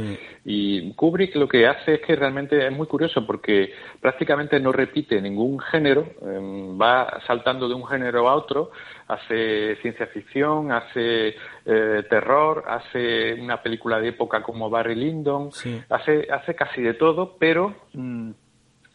Y 0.45 0.93
Kubrick 0.93 1.35
lo 1.35 1.49
que 1.49 1.67
hace 1.67 1.95
es 1.95 2.01
que 2.01 2.15
realmente 2.15 2.65
es 2.65 2.73
muy 2.73 2.87
curioso 2.87 3.27
porque 3.27 3.73
prácticamente 4.01 4.61
no 4.61 4.71
repite 4.71 5.21
ningún 5.21 5.59
género, 5.59 6.07
em, 6.23 6.81
va 6.81 7.21
saltando 7.27 7.69
de 7.69 7.75
un 7.75 7.85
género 7.85 8.29
a 8.29 8.35
otro, 8.37 8.71
hace 9.09 9.77
ciencia 9.83 10.07
ficción, 10.07 10.71
hace 10.71 11.35
eh, 11.65 12.05
terror, 12.09 12.65
hace 12.69 13.35
una 13.35 13.61
película 13.61 13.99
de 13.99 14.09
época 14.09 14.43
como 14.43 14.71
Barry 14.71 14.95
Lyndon, 14.95 15.51
hace, 15.91 16.29
hace 16.31 16.55
casi 16.55 16.83
de 16.83 16.95
todo, 16.95 17.37
pero... 17.39 17.75
Mm, 17.93 18.31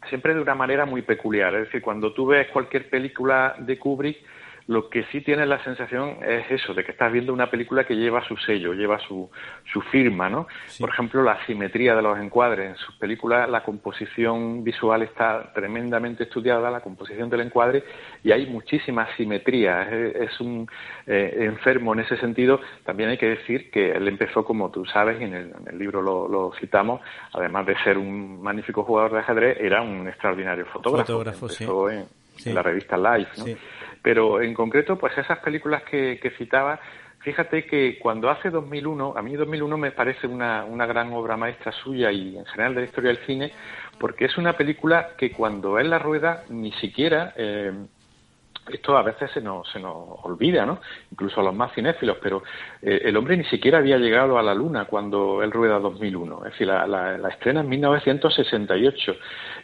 siempre 0.10 0.34
de 0.34 0.42
una 0.42 0.56
manera 0.56 0.88
muy 0.88 1.04
peculiar. 1.04 1.54
Es 1.54 1.66
decir, 1.66 1.80
cuando 1.80 2.12
tú 2.12 2.26
ves 2.26 2.48
cualquier 2.52 2.90
película 2.90 3.54
de 3.60 3.78
Kubrick, 3.78 4.18
lo 4.72 4.90
que 4.90 5.04
sí 5.12 5.20
tienes 5.20 5.50
la 5.50 5.62
sensación 5.66 6.20
es 6.26 6.50
eso, 6.50 6.74
de 6.74 6.86
que 6.86 6.92
estás 6.92 7.12
viendo 7.12 7.34
una 7.34 7.50
película 7.50 7.84
que 7.84 7.94
lleva 7.94 8.26
su 8.26 8.38
sello, 8.38 8.72
lleva 8.72 9.00
su, 9.00 9.30
su 9.66 9.82
firma, 9.82 10.30
¿no? 10.30 10.48
Por 10.80 10.90
ejemplo, 10.90 11.22
la 11.24 11.46
simetría 11.46 11.94
de 11.94 12.02
los 12.02 12.18
encuadres. 12.18 12.70
En 12.70 12.78
sus 12.78 12.96
películas 12.96 13.50
la 13.50 13.64
composición 13.64 14.64
visual 14.64 15.02
está 15.02 15.52
tremendamente 15.54 16.24
estudiada, 16.24 16.72
la 16.72 16.80
composición 16.80 17.30
del 17.30 17.42
encuadre, 17.42 17.84
y 18.24 18.32
hay 18.32 18.46
muchísima 18.46 19.14
simetría. 19.18 19.90
Es, 19.92 20.40
un 20.40 20.70
eh, 21.06 21.36
enfermo 21.40 21.94
en 21.94 22.00
ese 22.00 22.16
sentido. 22.16 22.62
También 22.86 23.10
hay 23.10 23.18
que 23.18 23.28
decir 23.28 23.70
que 23.72 23.92
él 23.92 24.08
empezó, 24.08 24.46
como 24.46 24.72
tú 24.72 24.86
sabes, 24.86 25.20
y 25.20 25.26
en 25.26 25.34
el, 25.34 25.78
libro 25.78 26.02
lo, 26.02 26.54
citamos, 26.62 27.02
además 27.34 27.66
de 27.66 27.76
ser 27.84 27.98
un 27.98 28.42
magnífico 28.42 28.86
jugador 28.86 29.12
de 29.12 29.20
ajedrez, 29.20 29.58
era 29.60 29.82
un 29.82 30.08
extraordinario 30.08 30.66
fotógrafo. 30.68 31.12
fotógrafo 31.12 31.90
en, 31.90 32.06
la 32.46 32.64
revista 32.64 32.98
Life, 32.98 33.32
¿no? 33.38 33.46
Pero 34.02 34.42
en 34.42 34.54
concreto, 34.54 34.98
pues 34.98 35.18
esas 35.18 35.40
películas 35.40 35.84
que, 35.84 36.20
que 36.22 36.32
citaba, 36.32 36.80
fíjate 37.20 37.66
que 37.66 38.00
cuando 38.00 38.30
hace 38.30 38.50
2001, 38.50 39.14
a 39.16 39.22
mí 39.22 39.36
2001 39.36 39.78
me 39.78 39.92
parece 39.92 40.28
una, 40.28 40.66
una 40.66 40.86
gran 40.86 41.14
obra 41.14 41.38
maestra 41.38 41.72
suya 41.72 42.12
y 42.12 42.38
en 42.38 42.46
general 42.46 42.76
de 42.76 42.82
la 42.82 42.88
historia 42.88 43.12
del 43.12 43.26
cine, 43.26 43.52
porque 44.00 44.26
es 44.26 44.38
una 44.38 44.54
película 44.54 45.10
que 45.18 45.32
cuando 45.32 45.78
él 45.78 45.90
la 45.90 46.00
rueda 46.00 46.44
ni 46.50 46.72
siquiera... 46.74 47.34
Eh, 47.38 47.72
esto 48.78 48.98
a 48.98 49.04
veces 49.04 49.32
se 49.32 49.42
nos, 49.42 49.70
se 49.72 49.80
nos 49.80 50.20
olvida, 50.24 50.66
¿no? 50.66 50.80
Incluso 51.12 51.42
a 51.42 51.44
los 51.44 51.56
más 51.56 51.74
cinéfilos, 51.74 52.18
pero 52.22 52.44
eh, 52.82 53.02
el 53.06 53.18
hombre 53.18 53.38
ni 53.38 53.46
siquiera 53.46 53.80
había 53.80 53.98
llegado 53.98 54.38
a 54.38 54.44
la 54.44 54.54
Luna 54.54 54.86
cuando 54.86 55.44
él 55.44 55.52
rueda 55.52 55.80
2001. 55.80 56.46
Es 56.46 56.52
decir, 56.52 56.68
la, 56.68 56.86
la, 56.88 57.30
estrena 57.30 57.62
en 57.62 57.70
1968. 57.70 59.16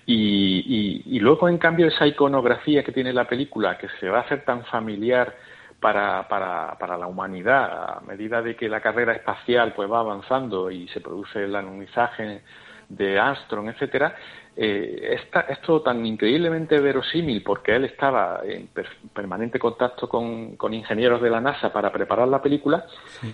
Y, 0.06 1.04
y, 1.06 1.20
luego, 1.20 1.50
en 1.50 1.58
cambio, 1.58 1.88
esa 1.88 2.08
iconografía 2.08 2.84
que 2.84 2.92
tiene 2.92 3.12
la 3.14 3.26
película, 3.26 3.78
que 3.78 3.88
se 4.00 4.10
va 4.10 4.20
a 4.20 4.22
hacer 4.22 4.46
tan 4.46 4.64
familiar 4.66 5.36
para, 5.80 6.28
para, 6.28 6.78
para 6.80 6.98
la 6.98 7.08
humanidad, 7.08 7.98
a 7.98 8.02
medida 8.02 8.42
de 8.42 8.56
que 8.56 8.70
la 8.70 8.82
carrera 8.82 9.14
espacial 9.14 9.74
pues 9.76 9.92
va 9.92 10.00
avanzando 10.00 10.72
y 10.72 10.88
se 10.90 11.02
produce 11.02 11.44
el 11.44 11.56
anunizaje 11.56 12.42
de 12.90 13.20
Armstrong, 13.20 13.70
etcétera, 13.70 14.16
eh, 14.60 15.20
es 15.50 15.62
todo 15.62 15.84
tan 15.84 16.04
increíblemente 16.04 16.80
verosímil 16.80 17.44
porque 17.44 17.76
él 17.76 17.86
estaba 17.86 18.42
en 18.44 18.68
permanente 19.14 19.60
contacto 19.60 20.10
con, 20.10 20.58
ingenieros 20.74 21.22
de 21.22 21.30
la 21.30 21.40
NASA 21.40 21.72
para 21.72 21.92
preparar 21.92 22.28
la 22.28 22.42
película, 22.42 22.88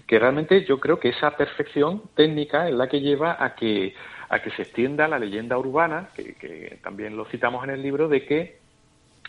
que 0.06 0.20
realmente 0.20 0.66
yo 0.66 0.82
creo 0.82 1.00
que 1.00 1.10
esa 1.10 1.32
perfección 1.38 2.04
técnica 2.14 2.68
es 2.68 2.76
la 2.76 2.90
que 2.90 3.00
lleva 3.00 3.38
a 3.40 3.56
que, 3.56 3.96
a 4.28 4.40
que 4.42 4.52
se 4.52 4.64
extienda 4.64 5.08
la 5.08 5.18
leyenda 5.18 5.58
urbana, 5.58 6.10
que, 6.14 6.78
también 6.84 7.16
lo 7.16 7.24
citamos 7.26 7.64
en 7.64 7.70
el 7.70 7.82
libro, 7.82 8.10
de 8.10 8.26
que 8.26 8.58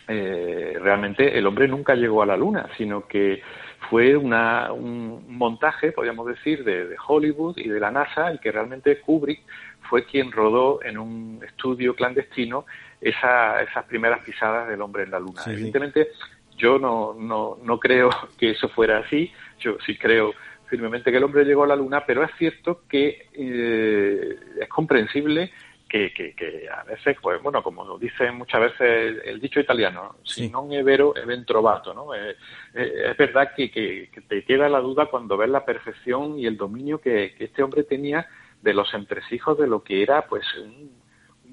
eh, 0.09 0.77
realmente 0.81 1.37
el 1.37 1.47
hombre 1.47 1.69
nunca 1.69 1.95
llegó 1.95 2.21
a 2.21 2.25
la 2.25 2.35
Luna, 2.35 2.67
sino 2.77 3.07
que 3.07 3.41
fue 3.89 4.17
una, 4.17 4.73
un 4.73 5.23
montaje, 5.29 5.93
podríamos 5.93 6.27
decir, 6.27 6.65
de, 6.65 6.87
de, 6.87 6.95
Hollywood 7.07 7.57
y 7.57 7.69
de 7.69 7.79
la 7.79 7.91
NASA 7.91 8.33
y 8.33 8.39
que 8.39 8.51
realmente 8.51 8.99
Kubrick 8.99 9.41
fue 9.89 10.05
quien 10.05 10.31
rodó 10.31 10.83
en 10.83 10.97
un 10.97 11.41
estudio 11.45 11.95
clandestino 11.95 12.65
esa, 13.01 13.61
esas 13.61 13.85
primeras 13.85 14.23
pisadas 14.23 14.67
del 14.67 14.81
hombre 14.81 15.03
en 15.03 15.11
la 15.11 15.19
luna. 15.19 15.41
Evidentemente, 15.45 16.09
yo 16.57 16.79
no, 16.79 17.13
no, 17.13 17.57
no 17.63 17.79
creo 17.79 18.09
que 18.37 18.51
eso 18.51 18.69
fuera 18.69 18.99
así, 18.99 19.31
yo 19.59 19.77
sí 19.85 19.97
creo 19.97 20.33
firmemente 20.67 21.11
que 21.11 21.17
el 21.17 21.23
hombre 21.23 21.45
llegó 21.45 21.63
a 21.63 21.67
la 21.67 21.75
luna, 21.75 22.03
pero 22.05 22.23
es 22.23 22.31
cierto 22.37 22.81
que 22.89 23.27
eh, 23.33 24.35
es 24.59 24.69
comprensible 24.69 25.51
que, 25.87 26.11
que, 26.11 26.67
a 26.69 26.83
veces, 26.83 27.15
pues 27.21 27.41
bueno, 27.41 27.63
como 27.63 27.97
dice 27.97 28.31
muchas 28.31 28.61
veces 28.61 29.21
el, 29.23 29.39
dicho 29.39 29.59
italiano, 29.59 30.15
si 30.23 30.49
no 30.49 30.67
es 30.71 30.83
vero, 30.83 31.13
es 31.15 31.45
trovato, 31.45 31.93
¿no? 31.93 32.13
Eh, 32.13 32.35
eh, 32.73 33.11
es 33.11 33.17
verdad 33.17 33.51
que, 33.55 33.71
que, 33.71 34.09
te 34.27 34.43
queda 34.43 34.67
la 34.67 34.79
duda 34.79 35.05
cuando 35.05 35.37
ves 35.37 35.49
la 35.49 35.63
perfección 35.63 36.37
y 36.37 36.47
el 36.47 36.57
dominio 36.57 36.99
que, 36.99 37.35
este 37.39 37.63
hombre 37.63 37.83
tenía 37.83 38.27
de 38.65 38.73
los 38.73 38.91
entresijos 38.95 39.57
de 39.59 39.67
lo 39.67 39.83
que 39.83 40.01
era 40.01 40.25
pues 40.25 40.43
un, 40.57 40.89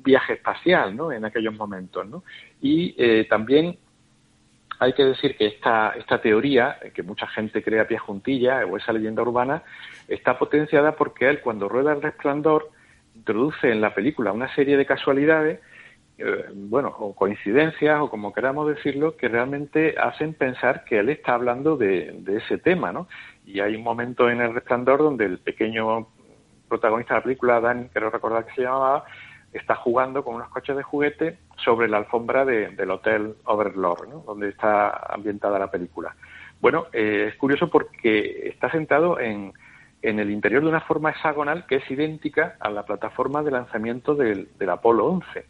viaje 0.03 0.33
espacial 0.33 0.97
¿no? 0.97 1.13
en 1.13 1.25
aquellos 1.25 1.55
momentos. 1.55 2.09
¿no? 2.09 2.25
Y 2.61 2.95
eh, 2.99 3.27
también 3.29 3.79
hay 4.81 4.95
que 4.95 5.05
decir 5.05 5.37
que 5.37 5.47
esta, 5.47 5.91
esta 5.91 6.21
teoría, 6.21 6.79
que 6.93 7.05
mucha 7.05 7.29
gente 7.29 7.63
cree 7.63 7.79
a 7.79 7.87
pie 7.87 7.99
juntilla, 7.99 8.67
o 8.67 8.77
esa 8.77 8.93
leyenda 8.93 9.23
urbana, 9.23 9.63
está 10.09 10.39
potenciada 10.39 10.97
porque 10.97 11.29
él, 11.29 11.41
cuando 11.41 11.69
rueda 11.69 11.93
el 11.93 12.03
resplandor, 12.03 12.71
introduce 13.15 13.71
en 13.71 13.81
la 13.81 13.95
película 13.95 14.33
una 14.33 14.53
serie 14.57 14.77
de 14.77 14.87
casualidades, 14.87 15.61
eh, 16.19 16.47
bueno, 16.55 16.89
o 16.99 17.15
coincidencias, 17.15 18.01
o 18.01 18.11
como 18.11 18.33
queramos 18.33 18.67
decirlo, 18.67 19.17
que 19.17 19.29
realmente 19.29 19.95
hacen 19.99 20.35
pensar 20.35 20.85
que 20.85 20.99
él 20.99 21.11
está 21.11 21.35
hablando 21.35 21.77
de, 21.77 22.17
de 22.19 22.39
ese 22.39 22.59
tema, 22.59 22.91
¿no? 22.91 23.07
Y 23.47 23.61
hay 23.61 23.77
un 23.77 23.85
momento 23.85 24.29
en 24.31 24.41
el 24.41 24.53
resplandor 24.53 24.99
donde 24.99 25.27
el 25.27 25.39
pequeño 25.39 26.09
protagonista 26.73 27.13
de 27.13 27.21
la 27.21 27.25
película, 27.25 27.61
Danny, 27.61 27.89
quiero 27.93 28.09
recordar 28.09 28.47
que 28.47 28.55
se 28.55 28.63
llamaba, 28.63 29.05
está 29.53 29.75
jugando 29.75 30.25
con 30.25 30.37
unos 30.37 30.49
coches 30.49 30.75
de 30.75 30.83
juguete 30.83 31.37
sobre 31.57 31.87
la 31.87 31.99
alfombra 31.99 32.47
del 32.47 32.91
Hotel 32.91 33.35
Overlord, 33.45 34.09
¿no? 34.09 34.21
donde 34.21 34.49
está 34.49 34.89
ambientada 35.13 35.59
la 35.59 35.71
película. 35.71 36.17
Bueno, 36.63 36.87
eh, 36.95 37.27
es 37.29 37.37
curioso 37.37 37.69
porque 37.69 38.49
está 38.49 38.71
sentado 38.71 39.21
en, 39.21 39.53
en 40.01 40.19
el 40.19 40.31
interior 40.31 40.63
de 40.63 40.71
una 40.71 40.81
forma 40.81 41.11
hexagonal 41.11 41.67
que 41.67 41.77
es 41.77 41.91
idéntica 41.91 42.57
a 42.59 42.71
la 42.71 42.87
plataforma 42.87 43.43
de 43.43 43.51
lanzamiento 43.51 44.15
del, 44.15 44.49
del 44.59 44.71
Apolo 44.71 45.05
11. 45.09 45.45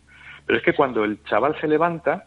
Pero 0.45 0.59
es 0.59 0.65
que 0.65 0.75
cuando 0.75 1.05
el 1.05 1.23
chaval 1.23 1.55
se 1.61 1.69
levanta, 1.69 2.27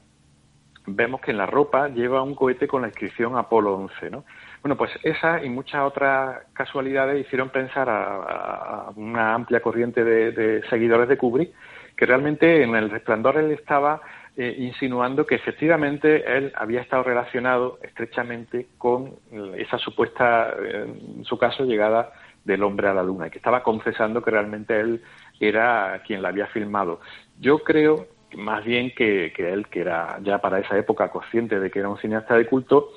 vemos 0.85 1.19
que 1.19 1.31
en 1.31 1.37
la 1.37 1.47
ropa 1.47 1.89
lleva 1.89 2.23
un 2.23 2.33
cohete 2.33 2.65
con 2.65 2.83
la 2.83 2.87
inscripción 2.87 3.35
Apolo 3.35 3.75
11, 3.75 4.09
¿no? 4.09 4.23
Bueno, 4.65 4.77
pues 4.77 4.89
esa 5.03 5.45
y 5.45 5.49
muchas 5.49 5.83
otras 5.83 6.39
casualidades 6.53 7.23
hicieron 7.23 7.49
pensar 7.49 7.87
a, 7.87 8.89
una 8.95 9.35
amplia 9.35 9.59
corriente 9.59 10.03
de, 10.03 10.63
seguidores 10.71 11.07
de 11.07 11.19
Kubrick 11.19 11.53
que 11.95 12.07
realmente 12.07 12.63
en 12.63 12.73
el 12.73 12.89
resplandor 12.89 13.37
él 13.37 13.51
estaba 13.51 14.01
eh, 14.35 14.55
insinuando 14.57 15.27
que 15.27 15.35
efectivamente 15.35 16.23
él 16.35 16.51
había 16.55 16.81
estado 16.81 17.03
relacionado 17.03 17.77
estrechamente 17.83 18.65
con 18.79 19.13
esa 19.55 19.77
supuesta, 19.77 20.55
en 20.59 21.23
su 21.25 21.37
caso, 21.37 21.63
llegada 21.63 22.13
del 22.43 22.63
hombre 22.63 22.87
a 22.87 22.95
la 22.95 23.03
luna, 23.03 23.27
y 23.27 23.29
que 23.29 23.37
estaba 23.37 23.61
confesando 23.61 24.23
que 24.23 24.31
realmente 24.31 24.79
él 24.79 25.03
era 25.39 26.01
quien 26.07 26.23
la 26.23 26.29
había 26.29 26.47
filmado. 26.47 27.01
Yo 27.39 27.59
creo 27.59 28.07
más 28.35 28.65
bien 28.65 28.91
que, 28.95 29.31
que 29.35 29.53
él, 29.53 29.67
que 29.67 29.81
era 29.81 30.17
ya 30.23 30.39
para 30.39 30.57
esa 30.57 30.75
época 30.75 31.09
consciente 31.09 31.59
de 31.59 31.69
que 31.69 31.77
era 31.77 31.89
un 31.89 31.99
cineasta 31.99 32.35
de 32.35 32.47
culto, 32.47 32.89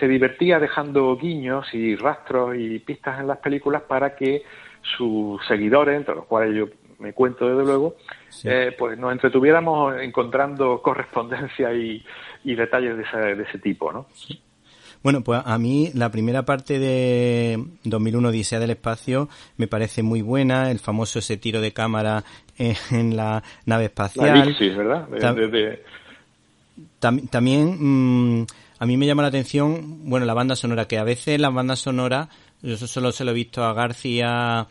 se 0.00 0.08
divertía 0.08 0.58
dejando 0.58 1.16
guiños 1.16 1.66
y 1.74 1.94
rastros 1.94 2.56
y 2.58 2.78
pistas 2.78 3.20
en 3.20 3.28
las 3.28 3.38
películas 3.38 3.82
para 3.82 4.16
que 4.16 4.42
sus 4.96 5.46
seguidores, 5.46 5.96
entre 5.96 6.14
los 6.14 6.24
cuales 6.24 6.56
yo 6.56 6.66
me 6.98 7.12
cuento 7.12 7.46
desde 7.48 7.64
luego, 7.64 7.96
eh, 8.44 8.74
pues 8.78 8.98
nos 8.98 9.12
entretuviéramos 9.12 10.00
encontrando 10.00 10.80
correspondencia 10.82 11.72
y, 11.72 12.02
detalles 12.44 12.96
de 12.96 13.02
ese, 13.02 13.18
de 13.36 13.42
ese 13.42 13.58
tipo, 13.58 13.92
¿no? 13.92 14.06
Bueno, 15.02 15.22
pues 15.22 15.40
a 15.44 15.58
mí 15.58 15.90
la 15.94 16.10
primera 16.10 16.44
parte 16.44 16.78
de 16.78 17.58
2001 17.84 18.28
Odisea 18.28 18.58
del 18.58 18.70
Espacio 18.70 19.28
me 19.56 19.66
parece 19.66 20.02
muy 20.02 20.20
buena, 20.20 20.70
el 20.70 20.78
famoso 20.78 21.20
ese 21.20 21.38
tiro 21.38 21.60
de 21.62 21.72
cámara 21.72 22.24
en 22.58 23.16
la 23.16 23.42
nave 23.64 23.86
espacial. 23.86 24.54
Sí, 24.58 24.68
¿verdad? 24.70 25.08
también 27.30 28.40
mm, 28.40 28.46
a 28.80 28.86
mí 28.86 28.96
me 28.96 29.06
llama 29.06 29.20
la 29.20 29.28
atención, 29.28 30.08
bueno, 30.08 30.24
la 30.24 30.32
banda 30.32 30.56
sonora, 30.56 30.88
que 30.88 30.96
a 30.96 31.04
veces 31.04 31.38
la 31.38 31.50
banda 31.50 31.76
sonora, 31.76 32.30
yo 32.62 32.78
solo 32.78 33.12
se 33.12 33.24
lo 33.24 33.32
he 33.32 33.34
visto 33.34 33.62
a 33.62 33.74
García 33.74 34.68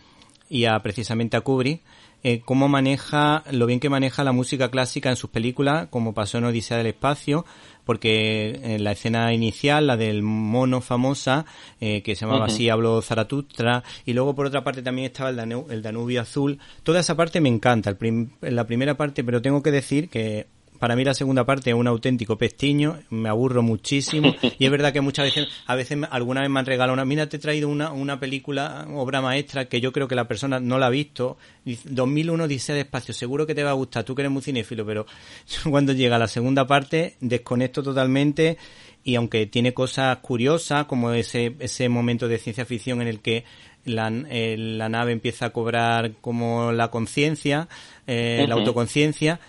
y 0.49 0.65
a 0.65 0.79
precisamente 0.79 1.37
a 1.37 1.41
Kubrick, 1.41 1.83
eh, 2.23 2.41
cómo 2.43 2.67
maneja, 2.67 3.43
lo 3.51 3.67
bien 3.67 3.79
que 3.79 3.87
maneja 3.87 4.23
la 4.23 4.31
música 4.31 4.71
clásica 4.71 5.11
en 5.11 5.15
sus 5.15 5.29
películas, 5.29 5.89
como 5.91 6.15
pasó 6.15 6.39
en 6.39 6.45
Odisea 6.45 6.77
del 6.77 6.87
Espacio, 6.87 7.45
porque 7.85 8.59
en 8.63 8.83
la 8.83 8.93
escena 8.93 9.31
inicial, 9.31 9.85
la 9.85 9.95
del 9.95 10.23
mono 10.23 10.81
famosa, 10.81 11.45
eh, 11.79 12.01
que 12.01 12.15
se 12.15 12.25
llamaba 12.25 12.45
así, 12.45 12.67
Hablo 12.67 13.03
Zaratustra, 13.03 13.83
y 14.07 14.13
luego 14.13 14.33
por 14.33 14.47
otra 14.47 14.63
parte 14.63 14.81
también 14.81 15.05
estaba 15.05 15.29
el, 15.29 15.81
Danubio 15.83 16.21
Azul. 16.21 16.57
Toda 16.81 17.01
esa 17.01 17.15
parte 17.15 17.41
me 17.41 17.49
encanta, 17.49 17.91
el 17.91 18.29
la 18.41 18.65
primera 18.65 18.97
parte, 18.97 19.23
pero 19.23 19.39
tengo 19.39 19.61
que 19.61 19.71
decir 19.71 20.09
que 20.09 20.47
para 20.79 20.95
mí 20.95 21.03
la 21.03 21.13
segunda 21.13 21.45
parte 21.45 21.69
es 21.69 21.75
un 21.75 21.87
auténtico 21.87 22.37
pestiño, 22.37 22.99
me 23.09 23.29
aburro 23.29 23.61
muchísimo. 23.61 24.33
Y 24.59 24.65
es 24.65 24.71
verdad 24.71 24.91
que 24.91 25.01
muchas 25.01 25.25
veces, 25.25 25.47
a 25.67 25.75
veces 25.75 25.97
alguna 26.09 26.41
vez 26.41 26.49
me 26.49 26.59
han 26.59 26.65
regalado 26.65 26.93
una, 26.93 27.05
mira 27.05 27.29
te 27.29 27.37
he 27.37 27.39
traído 27.39 27.69
una, 27.69 27.91
una 27.91 28.19
película, 28.19 28.87
obra 28.93 29.21
maestra 29.21 29.65
que 29.65 29.79
yo 29.79 29.91
creo 29.91 30.07
que 30.07 30.15
la 30.15 30.27
persona 30.27 30.59
no 30.59 30.79
la 30.79 30.87
ha 30.87 30.89
visto, 30.89 31.37
2001 31.65 32.47
dice 32.47 32.73
de 32.73 32.81
espacio, 32.81 33.13
seguro 33.13 33.45
que 33.45 33.55
te 33.55 33.63
va 33.63 33.71
a 33.71 33.73
gustar, 33.73 34.03
tú 34.03 34.15
que 34.15 34.21
eres 34.21 34.31
muy 34.31 34.41
cinéfilo, 34.41 34.85
pero 34.85 35.05
cuando 35.69 35.93
llega 35.93 36.17
la 36.17 36.27
segunda 36.27 36.65
parte 36.65 37.15
desconecto 37.19 37.83
totalmente 37.83 38.57
y 39.03 39.15
aunque 39.15 39.45
tiene 39.45 39.73
cosas 39.73 40.17
curiosas 40.17 40.85
como 40.85 41.11
ese, 41.11 41.55
ese 41.59 41.89
momento 41.89 42.27
de 42.27 42.37
ciencia 42.37 42.65
ficción 42.65 43.01
en 43.01 43.07
el 43.07 43.19
que 43.19 43.43
la, 43.85 44.11
eh, 44.29 44.55
la 44.57 44.89
nave 44.89 45.11
empieza 45.11 45.47
a 45.47 45.49
cobrar 45.51 46.13
como 46.21 46.71
la 46.71 46.89
conciencia, 46.89 47.67
eh, 48.07 48.45
la 48.47 48.55
autoconciencia, 48.55 49.39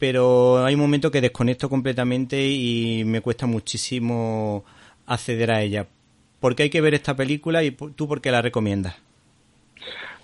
pero 0.00 0.64
hay 0.64 0.74
un 0.74 0.80
momento 0.80 1.10
que 1.10 1.20
desconecto 1.20 1.68
completamente 1.68 2.48
y 2.48 3.04
me 3.04 3.20
cuesta 3.20 3.46
muchísimo 3.46 4.64
acceder 5.06 5.50
a 5.50 5.62
ella. 5.62 5.86
¿Por 6.40 6.56
qué 6.56 6.64
hay 6.64 6.70
que 6.70 6.80
ver 6.80 6.94
esta 6.94 7.14
película 7.14 7.62
y 7.62 7.70
tú 7.70 8.08
por 8.08 8.22
qué 8.22 8.32
la 8.32 8.40
recomiendas? 8.40 8.96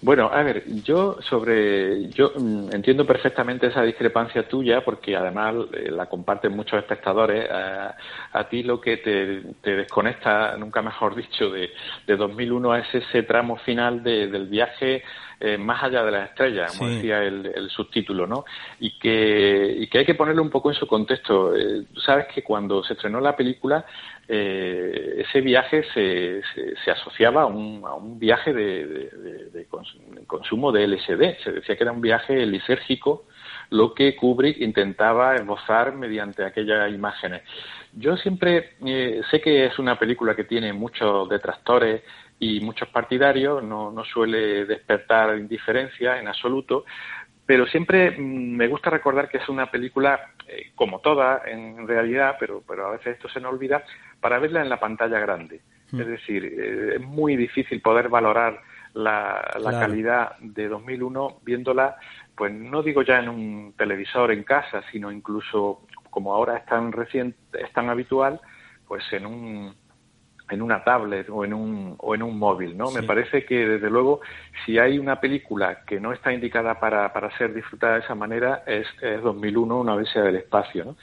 Bueno, 0.02 0.30
a 0.32 0.42
ver, 0.42 0.64
yo 0.84 1.16
sobre, 1.22 2.08
yo 2.10 2.32
mm, 2.36 2.74
entiendo 2.74 3.06
perfectamente 3.06 3.68
esa 3.68 3.82
discrepancia 3.82 4.46
tuya 4.46 4.84
porque 4.84 5.16
además 5.16 5.54
eh, 5.72 5.90
la 5.90 6.06
comparten 6.06 6.54
muchos 6.54 6.78
espectadores. 6.78 7.48
A, 7.50 8.48
ti 8.48 8.62
lo 8.62 8.80
que 8.80 8.98
te, 8.98 9.72
desconecta, 9.74 10.56
nunca 10.56 10.82
mejor 10.82 11.14
dicho, 11.16 11.50
de, 11.50 11.70
de 12.06 12.16
2001 12.16 12.76
es 12.76 12.94
ese 12.94 13.22
tramo 13.22 13.56
final 13.56 14.02
del 14.02 14.46
viaje 14.46 15.02
eh, 15.38 15.58
más 15.58 15.82
allá 15.82 16.02
de 16.02 16.10
las 16.10 16.30
estrellas, 16.30 16.74
como 16.78 16.88
decía 16.88 17.22
el, 17.22 17.68
subtítulo, 17.68 18.26
¿no? 18.26 18.46
Y 18.80 18.98
que, 18.98 19.76
y 19.80 19.86
que 19.86 19.98
hay 19.98 20.06
que 20.06 20.14
ponerlo 20.14 20.40
un 20.40 20.48
poco 20.48 20.70
en 20.70 20.76
su 20.76 20.86
contexto. 20.86 21.54
Eh, 21.54 21.84
sabes 22.06 22.26
que 22.34 22.42
cuando 22.42 22.82
se 22.82 22.94
estrenó 22.94 23.20
la 23.20 23.36
película, 23.36 23.84
eh, 24.28 25.24
ese 25.26 25.40
viaje 25.40 25.84
se, 25.94 26.42
se, 26.84 26.90
asociaba 26.90 27.42
a 27.42 27.46
un, 27.46 27.82
a 27.86 27.94
un 27.94 28.18
viaje 28.18 28.52
de, 28.52 28.86
de, 29.52 29.66
consumo 30.26 30.72
de 30.72 30.86
LSD. 30.86 31.42
Se 31.44 31.52
decía 31.52 31.76
que 31.76 31.84
era 31.84 31.92
un 31.92 32.00
viaje 32.00 32.44
lisérgico, 32.46 33.24
lo 33.70 33.94
que 33.94 34.16
Kubrick 34.16 34.58
intentaba 34.60 35.36
esbozar 35.36 35.94
mediante 35.94 36.44
aquellas 36.44 36.92
imágenes. 36.92 37.42
Yo 37.92 38.16
siempre 38.16 38.74
sé 39.30 39.40
que 39.40 39.66
es 39.66 39.78
una 39.78 39.98
película 39.98 40.34
que 40.34 40.44
tiene 40.44 40.72
muchos 40.72 41.28
detractores, 41.28 42.02
y 42.38 42.60
muchos 42.60 42.88
partidarios, 42.88 43.62
no, 43.62 43.90
no 43.90 44.04
suele 44.04 44.66
despertar 44.66 45.38
indiferencia 45.38 46.18
en 46.18 46.28
absoluto, 46.28 46.84
pero 47.46 47.66
siempre 47.66 48.10
mm, 48.10 48.56
me 48.56 48.66
gusta 48.66 48.90
recordar 48.90 49.28
que 49.28 49.38
es 49.38 49.48
una 49.48 49.70
película, 49.70 50.32
eh, 50.48 50.72
como 50.74 51.00
toda 51.00 51.42
en 51.46 51.86
realidad, 51.86 52.36
pero, 52.38 52.62
pero 52.66 52.86
a 52.88 52.92
veces 52.92 53.14
esto 53.14 53.28
se 53.28 53.40
nos 53.40 53.52
olvida, 53.52 53.84
para 54.20 54.38
verla 54.38 54.62
en 54.62 54.68
la 54.68 54.80
pantalla 54.80 55.18
grande. 55.18 55.60
Hmm. 55.90 56.00
Es 56.00 56.06
decir, 56.06 56.44
eh, 56.44 56.96
es 56.96 57.00
muy 57.00 57.36
difícil 57.36 57.80
poder 57.80 58.08
valorar 58.08 58.60
la, 58.94 59.56
la 59.60 59.72
calidad 59.72 60.36
de 60.40 60.68
2001 60.68 61.40
viéndola, 61.42 61.96
pues 62.34 62.52
no 62.52 62.82
digo 62.82 63.02
ya 63.02 63.18
en 63.18 63.28
un 63.28 63.74
televisor 63.76 64.32
en 64.32 64.42
casa, 64.42 64.82
sino 64.90 65.12
incluso 65.12 65.82
como 66.10 66.34
ahora 66.34 66.56
es 66.58 66.66
tan 66.66 66.92
reciente, 66.92 67.38
es 67.62 67.72
tan 67.72 67.90
habitual, 67.90 68.40
pues 68.86 69.04
en 69.12 69.26
un 69.26 69.74
en 70.50 70.62
una 70.62 70.82
tablet 70.84 71.28
o 71.28 71.44
en 71.44 71.52
un, 71.52 71.94
o 71.98 72.14
en 72.14 72.22
un 72.22 72.38
móvil, 72.38 72.76
¿no? 72.76 72.90
Me 72.90 73.02
parece 73.02 73.44
que, 73.44 73.66
desde 73.66 73.90
luego, 73.90 74.20
si 74.64 74.78
hay 74.78 74.98
una 74.98 75.20
película 75.20 75.84
que 75.84 75.98
no 75.98 76.12
está 76.12 76.32
indicada 76.32 76.78
para, 76.78 77.12
para 77.12 77.36
ser 77.36 77.52
disfrutada 77.52 77.94
de 77.94 78.00
esa 78.00 78.14
manera, 78.14 78.62
es, 78.66 78.86
2001, 79.22 79.80
una 79.80 79.94
odisea 79.94 80.22
del 80.22 80.36
espacio, 80.36 80.84
¿no? 80.84 80.96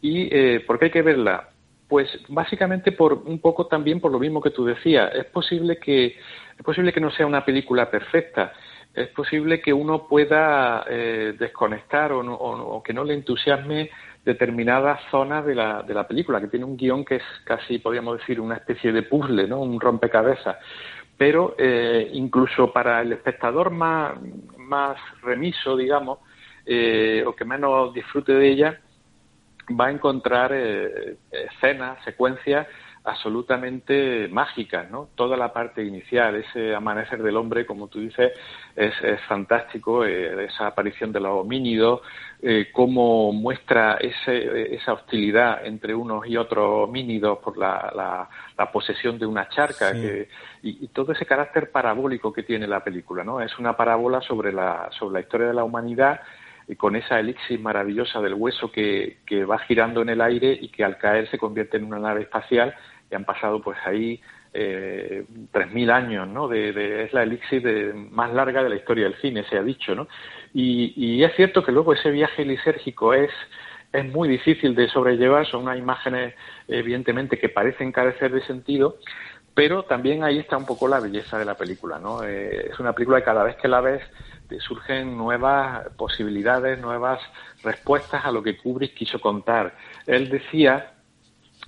¿Y 0.00 0.28
eh, 0.32 0.60
por 0.60 0.78
qué 0.78 0.86
hay 0.86 0.90
que 0.90 1.02
verla? 1.02 1.48
Pues 1.94 2.08
básicamente 2.26 2.90
por 2.90 3.12
un 3.12 3.38
poco 3.38 3.68
también 3.68 4.00
por 4.00 4.10
lo 4.10 4.18
mismo 4.18 4.42
que 4.42 4.50
tú 4.50 4.64
decías. 4.64 5.14
Es 5.14 5.26
posible 5.26 5.78
que, 5.78 6.06
es 6.06 6.64
posible 6.64 6.92
que 6.92 7.00
no 7.00 7.08
sea 7.12 7.24
una 7.24 7.44
película 7.44 7.88
perfecta, 7.88 8.52
es 8.92 9.06
posible 9.10 9.60
que 9.60 9.72
uno 9.72 10.08
pueda 10.08 10.84
eh, 10.90 11.36
desconectar 11.38 12.10
o, 12.10 12.18
o, 12.18 12.82
que 12.82 12.92
no 12.92 13.04
le 13.04 13.14
entusiasme 13.14 13.90
determinadas 14.24 15.02
zonas 15.12 15.46
de 15.46 15.54
la, 15.54 15.84
de 15.84 15.94
la 15.94 16.08
película, 16.08 16.40
que 16.40 16.48
tiene 16.48 16.64
un 16.64 16.76
guion 16.76 17.04
que 17.04 17.14
es 17.14 17.22
casi, 17.44 17.78
podríamos 17.78 18.18
decir, 18.18 18.40
una 18.40 18.56
especie 18.56 18.90
de 18.90 19.04
puzzle, 19.04 19.46
¿no? 19.46 19.60
un 19.60 19.78
rompecabezas. 19.78 20.56
Pero 21.16 21.54
eh, 21.56 22.10
incluso 22.12 22.72
para 22.72 23.02
el 23.02 23.12
espectador 23.12 23.70
más, 23.70 24.14
más 24.58 24.98
remiso, 25.22 25.76
digamos, 25.76 26.18
eh, 26.66 27.22
o 27.24 27.36
que 27.36 27.44
menos 27.44 27.94
disfrute 27.94 28.32
de 28.32 28.48
ella, 28.48 28.80
va 29.70 29.86
a 29.86 29.90
encontrar 29.90 30.52
eh, 30.52 31.16
escenas, 31.30 32.02
secuencias 32.04 32.66
absolutamente 33.06 34.28
mágicas, 34.28 34.90
¿no? 34.90 35.10
Toda 35.14 35.36
la 35.36 35.52
parte 35.52 35.84
inicial, 35.84 36.36
ese 36.36 36.74
amanecer 36.74 37.22
del 37.22 37.36
hombre, 37.36 37.66
como 37.66 37.88
tú 37.88 38.00
dices, 38.00 38.32
es, 38.74 38.94
es 39.02 39.20
fantástico, 39.28 40.06
eh, 40.06 40.46
esa 40.46 40.68
aparición 40.68 41.12
de 41.12 41.20
los 41.20 41.40
homínidos, 41.40 42.00
eh, 42.42 42.70
cómo 42.72 43.30
muestra 43.30 43.98
ese, 44.00 44.74
esa 44.74 44.94
hostilidad 44.94 45.66
entre 45.66 45.94
unos 45.94 46.26
y 46.26 46.38
otros 46.38 46.88
homínidos 46.88 47.40
por 47.40 47.58
la, 47.58 47.92
la, 48.56 48.72
posesión 48.72 49.18
de 49.18 49.26
una 49.26 49.50
charca, 49.50 49.92
y, 50.62 50.88
todo 50.88 51.12
ese 51.12 51.26
carácter 51.26 51.70
parabólico 51.70 52.32
que 52.32 52.42
tiene 52.42 52.66
la 52.66 52.82
película, 52.82 53.22
¿no? 53.22 53.42
Es 53.42 53.58
una 53.58 53.76
parábola 53.76 54.22
sobre 54.22 54.50
la, 54.50 54.88
sobre 54.98 55.14
la 55.14 55.20
historia 55.20 55.48
de 55.48 55.54
la 55.54 55.64
humanidad 55.64 56.22
y 56.22 56.43
con 56.76 56.96
esa 56.96 57.20
elixir 57.20 57.60
maravillosa 57.60 58.20
del 58.20 58.34
hueso 58.34 58.72
que, 58.72 59.18
que 59.26 59.44
va 59.44 59.58
girando 59.58 60.02
en 60.02 60.08
el 60.08 60.20
aire 60.20 60.58
y 60.60 60.68
que 60.68 60.84
al 60.84 60.98
caer 60.98 61.28
se 61.30 61.38
convierte 61.38 61.76
en 61.76 61.84
una 61.84 61.98
nave 61.98 62.22
espacial 62.22 62.74
que 63.08 63.16
han 63.16 63.24
pasado 63.24 63.60
pues 63.60 63.78
ahí 63.84 64.20
eh, 64.56 65.24
3.000 65.52 65.90
años, 65.90 66.28
¿no? 66.28 66.46
De, 66.46 67.02
es 67.02 67.12
la 67.12 67.24
elixir 67.24 67.60
de, 67.60 67.92
más 67.92 68.32
larga 68.32 68.62
de 68.62 68.68
la 68.68 68.76
historia 68.76 69.04
del 69.04 69.16
cine, 69.16 69.44
se 69.50 69.58
ha 69.58 69.62
dicho, 69.64 69.96
¿no? 69.96 70.06
Y, 70.54 71.22
es 71.24 71.34
cierto 71.34 71.64
que 71.64 71.72
luego 71.72 71.92
ese 71.92 72.12
viaje 72.12 72.44
lisérgico 72.44 73.14
es, 73.14 73.32
es 73.92 74.04
muy 74.12 74.28
difícil 74.28 74.76
de 74.76 74.88
sobrellevar, 74.88 75.44
son 75.46 75.62
unas 75.62 75.76
imágenes 75.76 76.34
evidentemente 76.68 77.38
que 77.38 77.48
parecen 77.48 77.90
carecer 77.90 78.30
de 78.30 78.42
sentido, 78.42 78.98
pero 79.54 79.84
también 79.84 80.22
ahí 80.22 80.38
está 80.38 80.56
un 80.56 80.66
poco 80.66 80.86
la 80.86 81.00
belleza 81.00 81.36
de 81.36 81.44
la 81.44 81.56
película, 81.56 81.98
¿no? 81.98 82.22
Eh, 82.22 82.68
es 82.70 82.78
una 82.78 82.92
película 82.92 83.18
que 83.18 83.24
cada 83.24 83.42
vez 83.42 83.56
que 83.56 83.66
la 83.66 83.80
ves 83.80 84.02
surgen 84.60 85.16
nuevas 85.16 85.88
posibilidades, 85.96 86.78
nuevas 86.78 87.20
respuestas 87.62 88.24
a 88.24 88.30
lo 88.30 88.42
que 88.42 88.56
Kubrick 88.56 88.94
quiso 88.94 89.20
contar. 89.20 89.74
Él 90.06 90.28
decía 90.28 90.92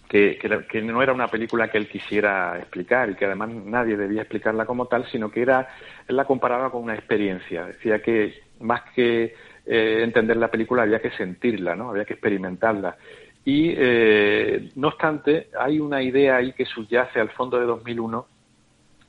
que, 0.09 0.39
que, 0.71 0.83
no 0.83 1.03
era 1.03 1.13
una 1.13 1.29
película 1.29 1.69
que 1.69 1.79
él 1.79 1.89
quisiera 1.89 2.59
explicar 2.59 3.11
y 3.11 3.15
que 3.15 3.25
además 3.25 3.51
nadie 3.51 3.97
debía 3.97 4.23
explicarla 4.23 4.65
como 4.65 4.87
tal, 4.87 5.07
sino 5.11 5.31
que 5.31 5.43
era, 5.43 5.69
él 6.07 6.17
la 6.17 6.25
comparaba 6.25 6.71
con 6.71 6.85
una 6.85 6.95
experiencia. 6.95 7.67
Decía 7.67 8.01
que 8.01 8.43
más 8.61 8.83
que 8.95 9.35
eh, 9.65 10.01
entender 10.03 10.37
la 10.37 10.51
película 10.51 10.83
había 10.83 11.01
que 11.01 11.11
sentirla, 11.11 11.75
¿no? 11.75 11.91
Había 11.91 12.05
que 12.05 12.15
experimentarla. 12.15 12.97
Y, 13.45 13.75
eh, 13.77 14.71
no 14.77 14.89
obstante, 14.89 15.49
hay 15.59 15.81
una 15.81 16.03
idea 16.03 16.37
ahí 16.37 16.53
que 16.53 16.65
subyace 16.65 17.21
al 17.21 17.31
fondo 17.31 17.59
de 17.59 17.67
2001 17.67 18.27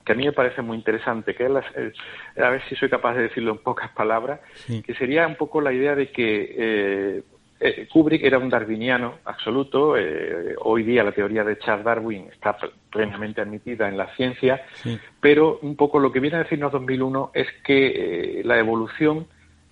que 0.07 0.13
a 0.13 0.15
mí 0.15 0.23
me 0.23 0.31
parece 0.31 0.61
muy 0.61 0.77
interesante, 0.77 1.35
que 1.35 1.45
es 1.45 2.41
a 2.41 2.49
ver 2.49 2.61
si 2.69 2.75
soy 2.77 2.89
capaz 2.89 3.15
de 3.15 3.23
decirlo 3.23 3.51
en 3.51 3.57
pocas 3.57 3.91
palabras, 3.91 4.39
que 4.65 4.93
sería 4.93 5.27
un 5.27 5.35
poco 5.35 5.59
la 5.59 5.73
idea 5.73 5.95
de 5.95 6.11
que 6.11 6.55
eh, 6.57 7.23
eh, 7.59 7.87
Kubrick 7.91 8.23
era 8.23 8.37
un 8.37 8.49
darwiniano 8.49 9.15
absoluto. 9.25 9.97
Eh, 9.97 10.55
hoy 10.61 10.83
día 10.83 11.03
la 11.03 11.11
teoría 11.11 11.43
de 11.43 11.59
Charles 11.59 11.83
Darwin 11.83 12.29
está 12.31 12.57
plenamente 12.89 13.41
admitida 13.41 13.89
en 13.89 13.97
la 13.97 14.15
ciencia, 14.15 14.63
pero 15.19 15.59
un 15.61 15.75
poco 15.75 15.99
lo 15.99 16.09
que 16.09 16.21
viene 16.21 16.37
a 16.37 16.43
decirnos 16.43 16.71
2001 16.71 17.31
es 17.33 17.47
que 17.65 18.41
la 18.45 18.57
evolución 18.57 19.27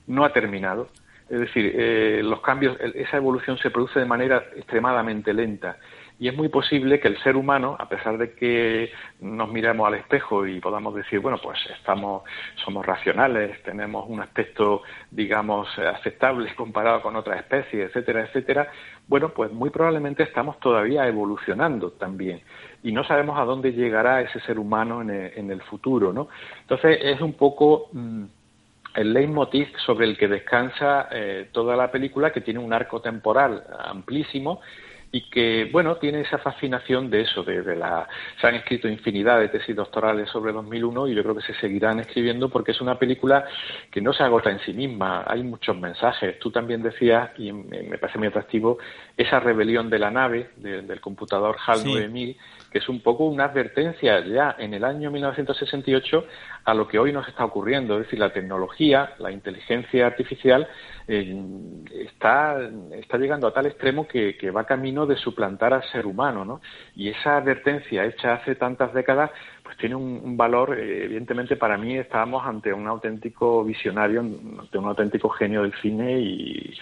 no 0.08 0.26
ha 0.26 0.34
terminado. 0.34 0.90
Es 1.30 1.40
decir, 1.40 2.26
los 2.26 2.42
cambios, 2.42 2.78
esa 2.94 3.16
evolución 3.16 3.58
se 3.58 3.72
produce 3.72 4.02
de 4.02 4.06
manera 4.06 4.44
extremadamente 4.58 5.34
lenta 5.34 5.78
y 6.18 6.30
es 6.30 6.36
muy 6.36 6.48
posible 6.48 7.00
que 7.00 7.10
el 7.10 7.18
ser 7.22 7.36
humano, 7.36 7.76
a 7.78 7.90
pesar 7.90 8.18
de 8.18 8.34
que 8.34 8.92
nos 9.20 9.50
miremos 9.52 9.86
al 9.86 9.96
espejo 9.96 10.48
y 10.48 10.62
podamos 10.62 10.96
decir, 10.96 11.20
bueno, 11.20 11.38
pues 11.44 11.60
estamos, 11.78 12.24
somos 12.64 12.86
racionales, 12.86 13.62
tenemos 13.64 14.06
un 14.08 14.22
aspecto, 14.22 14.84
digamos, 15.12 15.68
aceptable 15.78 16.54
comparado 16.56 17.02
con 17.02 17.16
otras 17.18 17.40
especies, 17.40 17.90
etcétera, 17.90 18.22
etcétera, 18.22 18.72
bueno, 19.08 19.30
pues 19.30 19.52
muy 19.52 19.70
probablemente 19.70 20.24
estamos 20.24 20.60
todavía 20.60 21.06
evolucionando 21.08 21.92
también 21.92 22.42
y 22.82 22.92
no 22.92 23.04
sabemos 23.04 23.38
a 23.38 23.44
dónde 23.44 23.74
llegará 23.74 24.22
ese 24.22 24.40
ser 24.42 24.58
humano 24.58 25.02
en 25.02 25.52
el, 25.52 25.62
futuro, 25.64 26.14
¿no? 26.14 26.28
Entonces 26.62 27.00
es 27.02 27.20
un 27.20 27.34
poco 27.34 27.90
mm, 27.92 28.24
el 28.96 29.14
leitmotiv 29.14 29.68
sobre 29.86 30.06
el 30.06 30.18
que 30.18 30.28
descansa 30.28 31.08
eh, 31.12 31.50
toda 31.52 31.76
la 31.76 31.90
película, 31.92 32.32
que 32.32 32.42
tiene 32.42 32.60
un 32.60 32.72
arco 32.74 33.02
temporal 33.02 33.64
amplísimo 33.80 34.62
y 35.16 35.22
que, 35.30 35.70
bueno, 35.72 35.96
tiene 35.96 36.20
esa 36.20 36.40
fascinación 36.40 37.10
de 37.10 37.22
eso, 37.22 37.42
de, 37.42 37.74
la... 37.74 38.06
Se 38.42 38.48
han 38.48 38.56
escrito 38.56 38.90
infinidad 38.90 39.40
de 39.40 39.48
tesis 39.48 39.74
doctorales 39.74 40.30
sobre 40.30 40.52
2001 40.52 41.08
y 41.08 41.16
yo 41.16 41.24
creo 41.24 41.36
que 41.36 41.42
se 41.42 41.54
seguirán 41.54 42.02
escribiendo 42.02 42.50
porque 42.50 42.72
es 42.72 42.82
una 42.82 43.00
película 43.00 43.46
que 43.90 44.02
no 44.02 44.12
se 44.12 44.24
agota 44.24 44.52
en 44.52 44.60
sí 44.60 44.74
misma, 44.74 45.24
hay 45.26 45.42
muchos 45.42 45.80
mensajes. 45.80 46.38
Tú 46.40 46.52
también 46.52 46.84
decías, 46.84 47.30
y 47.38 47.54
me 47.54 47.98
parece 47.98 48.18
muy 48.18 48.28
atractivo, 48.28 48.78
esa 49.16 49.40
rebelión 49.40 49.90
de 49.90 50.00
la 50.00 50.12
nave, 50.12 50.50
del 50.58 51.00
computador 51.00 51.56
HAL 51.66 51.86
9000, 51.86 52.38
que 52.70 52.80
es 52.80 52.90
un 52.90 53.00
poco 53.00 53.24
una 53.24 53.46
advertencia 53.46 54.20
ya 54.20 54.58
en 54.60 54.74
el 54.74 54.84
año 54.84 55.12
1968 55.12 56.26
a 56.66 56.74
lo 56.74 56.88
que 56.88 56.98
hoy 56.98 57.14
nos 57.14 57.28
está 57.28 57.46
ocurriendo. 57.46 57.96
Es 57.96 58.06
decir, 58.06 58.20
la 58.20 58.34
tecnología, 58.34 59.14
la 59.20 59.32
inteligencia 59.32 60.08
artificial 60.08 60.68
eh, 61.08 61.42
está, 61.94 62.58
llegando 63.18 63.48
a 63.48 63.54
tal 63.54 63.68
extremo 63.68 64.08
que, 64.08 64.36
va 64.50 64.66
camino 64.66 65.06
de 65.06 65.16
suplantar 65.16 65.74
al 65.74 65.84
ser 65.92 66.08
humano. 66.08 66.44
¿no? 66.44 66.62
Y 66.96 67.10
esa 67.10 67.38
advertencia 67.38 68.06
hecha 68.06 68.34
hace 68.34 68.56
tantas 68.56 68.94
décadas 68.94 69.32
pues 69.64 69.78
tiene 69.78 69.96
un, 69.96 70.38
valor, 70.38 70.78
eh, 70.78 71.06
evidentemente 71.06 71.56
para 71.56 71.78
mí 71.78 71.98
estábamos 71.98 72.46
ante 72.46 72.74
un 72.74 72.88
auténtico 72.88 73.64
visionario, 73.64 74.22
ante 74.22 74.78
un 74.78 74.86
auténtico 74.86 75.30
genio 75.30 75.62
del 75.62 75.74
cine 75.82 76.20
y 76.20 76.78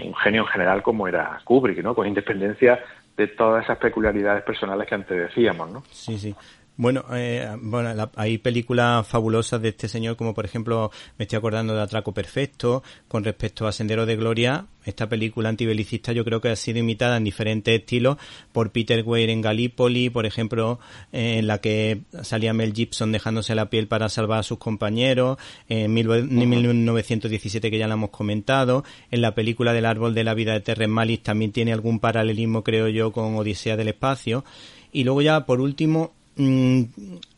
un 0.00 0.14
genio 0.16 0.42
en 0.42 0.48
general 0.48 0.82
como 0.82 1.06
era 1.06 1.40
Kubrick, 1.44 1.82
¿no? 1.82 1.94
con 1.94 2.06
independencia 2.06 2.80
de 3.16 3.28
todas 3.28 3.64
esas 3.64 3.78
peculiaridades 3.78 4.42
personales 4.42 4.88
que 4.88 4.94
antes 4.94 5.16
decíamos, 5.16 5.70
¿no? 5.70 5.84
Sí, 5.90 6.18
sí. 6.18 6.34
Bueno, 6.76 7.04
eh, 7.12 7.48
bueno 7.60 8.10
hay 8.16 8.38
películas 8.38 9.06
fabulosas 9.06 9.62
de 9.62 9.68
este 9.68 9.86
señor, 9.86 10.16
como 10.16 10.34
por 10.34 10.44
ejemplo, 10.44 10.90
me 11.16 11.22
estoy 11.22 11.36
acordando 11.36 11.72
de 11.72 11.80
Atraco 11.80 12.12
Perfecto, 12.12 12.82
con 13.06 13.22
respecto 13.22 13.68
a 13.68 13.72
Sendero 13.72 14.06
de 14.06 14.16
Gloria. 14.16 14.66
Esta 14.84 15.08
película 15.08 15.50
antibelicista 15.50 16.12
yo 16.12 16.24
creo 16.24 16.40
que 16.40 16.48
ha 16.48 16.56
sido 16.56 16.80
imitada 16.80 17.16
en 17.16 17.22
diferentes 17.22 17.78
estilos 17.78 18.16
por 18.52 18.72
Peter 18.72 19.04
Weir 19.06 19.30
en 19.30 19.40
Gallipoli, 19.40 20.10
por 20.10 20.26
ejemplo, 20.26 20.80
eh, 21.12 21.38
en 21.38 21.46
la 21.46 21.58
que 21.58 22.02
salía 22.22 22.52
Mel 22.52 22.74
Gibson 22.74 23.12
dejándose 23.12 23.54
la 23.54 23.70
piel 23.70 23.86
para 23.86 24.08
salvar 24.08 24.40
a 24.40 24.42
sus 24.42 24.58
compañeros, 24.58 25.38
en 25.68 25.94
1917 25.94 27.70
que 27.70 27.78
ya 27.78 27.86
la 27.86 27.94
hemos 27.94 28.10
comentado, 28.10 28.82
en 29.12 29.20
la 29.20 29.36
película 29.36 29.72
del 29.72 29.86
árbol 29.86 30.12
de 30.12 30.24
la 30.24 30.34
vida 30.34 30.54
de 30.54 30.60
Terrence 30.60 30.92
Malick 30.92 31.22
también 31.22 31.52
tiene 31.52 31.72
algún 31.72 32.00
paralelismo, 32.00 32.64
creo 32.64 32.88
yo, 32.88 33.12
con 33.12 33.36
Odisea 33.36 33.76
del 33.76 33.88
espacio. 33.88 34.44
Y 34.92 35.04
luego 35.04 35.22
ya, 35.22 35.46
por 35.46 35.60
último, 35.60 36.12
Mm, 36.36 36.82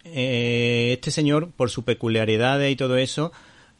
eh, 0.04 0.92
este 0.94 1.10
señor, 1.10 1.50
por 1.50 1.70
su 1.70 1.84
peculiaridad 1.84 2.62
y 2.66 2.76
todo 2.76 2.96
eso, 2.96 3.32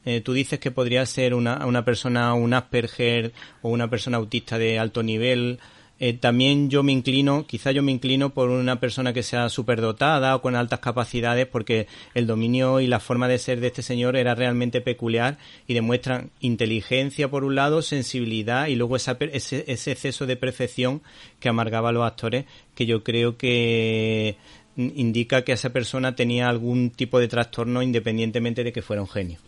eh, 0.05 0.21
tú 0.21 0.33
dices 0.33 0.61
que 0.61 0.71
podría 0.71 1.05
ser 1.07 1.35
una, 1.35 1.67
una 1.67 1.85
persona, 1.85 2.35
un 2.35 2.55
Asperger 2.55 3.33
o 3.63 3.71
una 3.71 3.89
persona 3.89 4.19
autista 4.19 4.59
de 4.59 4.79
alto 4.79 5.03
nivel, 5.03 5.59
eh, 5.99 6.13
también 6.13 6.69
yo 6.69 6.83
me 6.83 6.93
inclino, 6.93 7.47
quizá 7.47 7.71
yo 7.73 7.83
me 7.83 7.91
inclino 7.91 8.35
por 8.35 8.51
una 8.51 8.79
persona 8.81 9.15
que 9.15 9.23
sea 9.23 9.49
superdotada 9.49 10.37
o 10.37 10.43
con 10.43 10.55
altas 10.55 10.81
capacidades, 10.81 11.47
porque 11.47 11.87
el 12.13 12.27
dominio 12.27 12.81
y 12.81 12.87
la 12.87 13.01
forma 13.01 13.29
de 13.29 13.39
ser 13.39 13.61
de 13.61 13.69
este 13.69 13.83
señor 13.83 14.15
era 14.17 14.35
realmente 14.35 14.83
peculiar 14.83 15.39
y 15.67 15.73
demuestran 15.73 16.31
inteligencia 16.41 17.31
por 17.31 17.45
un 17.45 17.55
lado, 17.55 17.81
sensibilidad 17.81 18.67
y 18.67 18.77
luego 18.77 18.97
ese, 18.97 19.17
ese 19.33 19.93
exceso 19.93 20.27
de 20.27 20.37
perfección 20.37 21.01
que 21.41 21.49
amargaba 21.49 21.89
a 21.89 21.93
los 21.93 22.05
actores, 22.05 22.45
que 22.75 22.85
yo 22.85 23.03
creo 23.03 23.39
que 23.39 24.37
indica 24.77 25.43
que 25.43 25.53
esa 25.53 25.73
persona 25.73 26.15
tenía 26.15 26.49
algún 26.49 26.91
tipo 26.91 27.19
de 27.19 27.29
trastorno 27.29 27.83
independientemente 27.83 28.63
de 28.63 28.73
que 28.73 28.83
fuera 28.83 29.03
un 29.03 29.09
genio. 29.09 29.39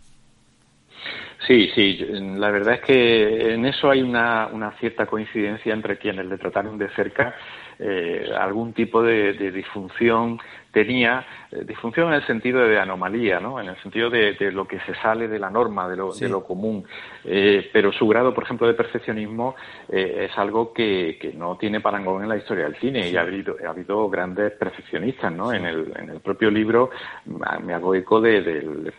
Sí, 1.47 1.71
sí, 1.75 1.97
la 2.37 2.51
verdad 2.51 2.75
es 2.75 2.81
que 2.83 3.55
en 3.55 3.64
eso 3.64 3.88
hay 3.91 4.03
una, 4.03 4.51
cierta 4.81 5.07
coincidencia 5.07 5.73
entre 5.73 5.97
quienes 5.97 6.27
le 6.27 6.37
trataron 6.37 6.77
de 6.77 6.91
cerca 6.91 7.35
eh, 7.79 8.29
algún 8.38 8.75
tipo 8.75 9.03
de, 9.03 9.33
disfunción 9.51 10.38
tenía, 10.85 11.27
eh, 11.51 11.64
disfunción 11.67 12.09
en 12.09 12.14
el 12.14 12.27
sentido 12.27 12.61
de 12.61 12.79
anomalía, 12.79 13.41
¿no? 13.41 13.61
en 13.61 13.69
el 13.69 13.77
sentido 13.83 14.09
de, 14.11 14.37
lo 14.53 14.69
que 14.69 14.79
se 14.81 14.95
sale 14.95 15.27
de 15.27 15.38
la 15.41 15.51
norma, 15.51 15.88
de 15.88 15.97
lo, 15.97 16.12
de 16.12 16.29
lo 16.29 16.45
común. 16.45 16.85
Eh, 17.25 17.69
pero 17.73 17.91
su 17.93 18.07
grado, 18.07 18.33
por 18.33 18.45
ejemplo, 18.45 18.69
de 18.69 18.75
perfeccionismo 18.75 19.57
es 19.88 20.31
algo 20.38 20.73
que, 20.73 21.33
no 21.35 21.57
tiene 21.57 21.81
parangón 21.81 22.23
en 22.23 22.29
la 22.29 22.37
historia 22.37 22.64
del 22.64 22.77
cine 22.77 23.09
y 23.09 23.17
ha 23.17 23.23
habido, 23.23 23.57
ha 23.67 23.71
habido 23.71 24.09
grandes 24.09 24.53
perfeccionistas. 24.53 25.33
¿no? 25.33 25.53
En, 25.53 25.64
el, 25.64 25.93
en 25.97 26.11
el 26.11 26.21
propio 26.21 26.51
libro 26.51 26.91
me 27.27 27.75
hago 27.75 27.95
eco 27.95 28.21
del 28.21 28.93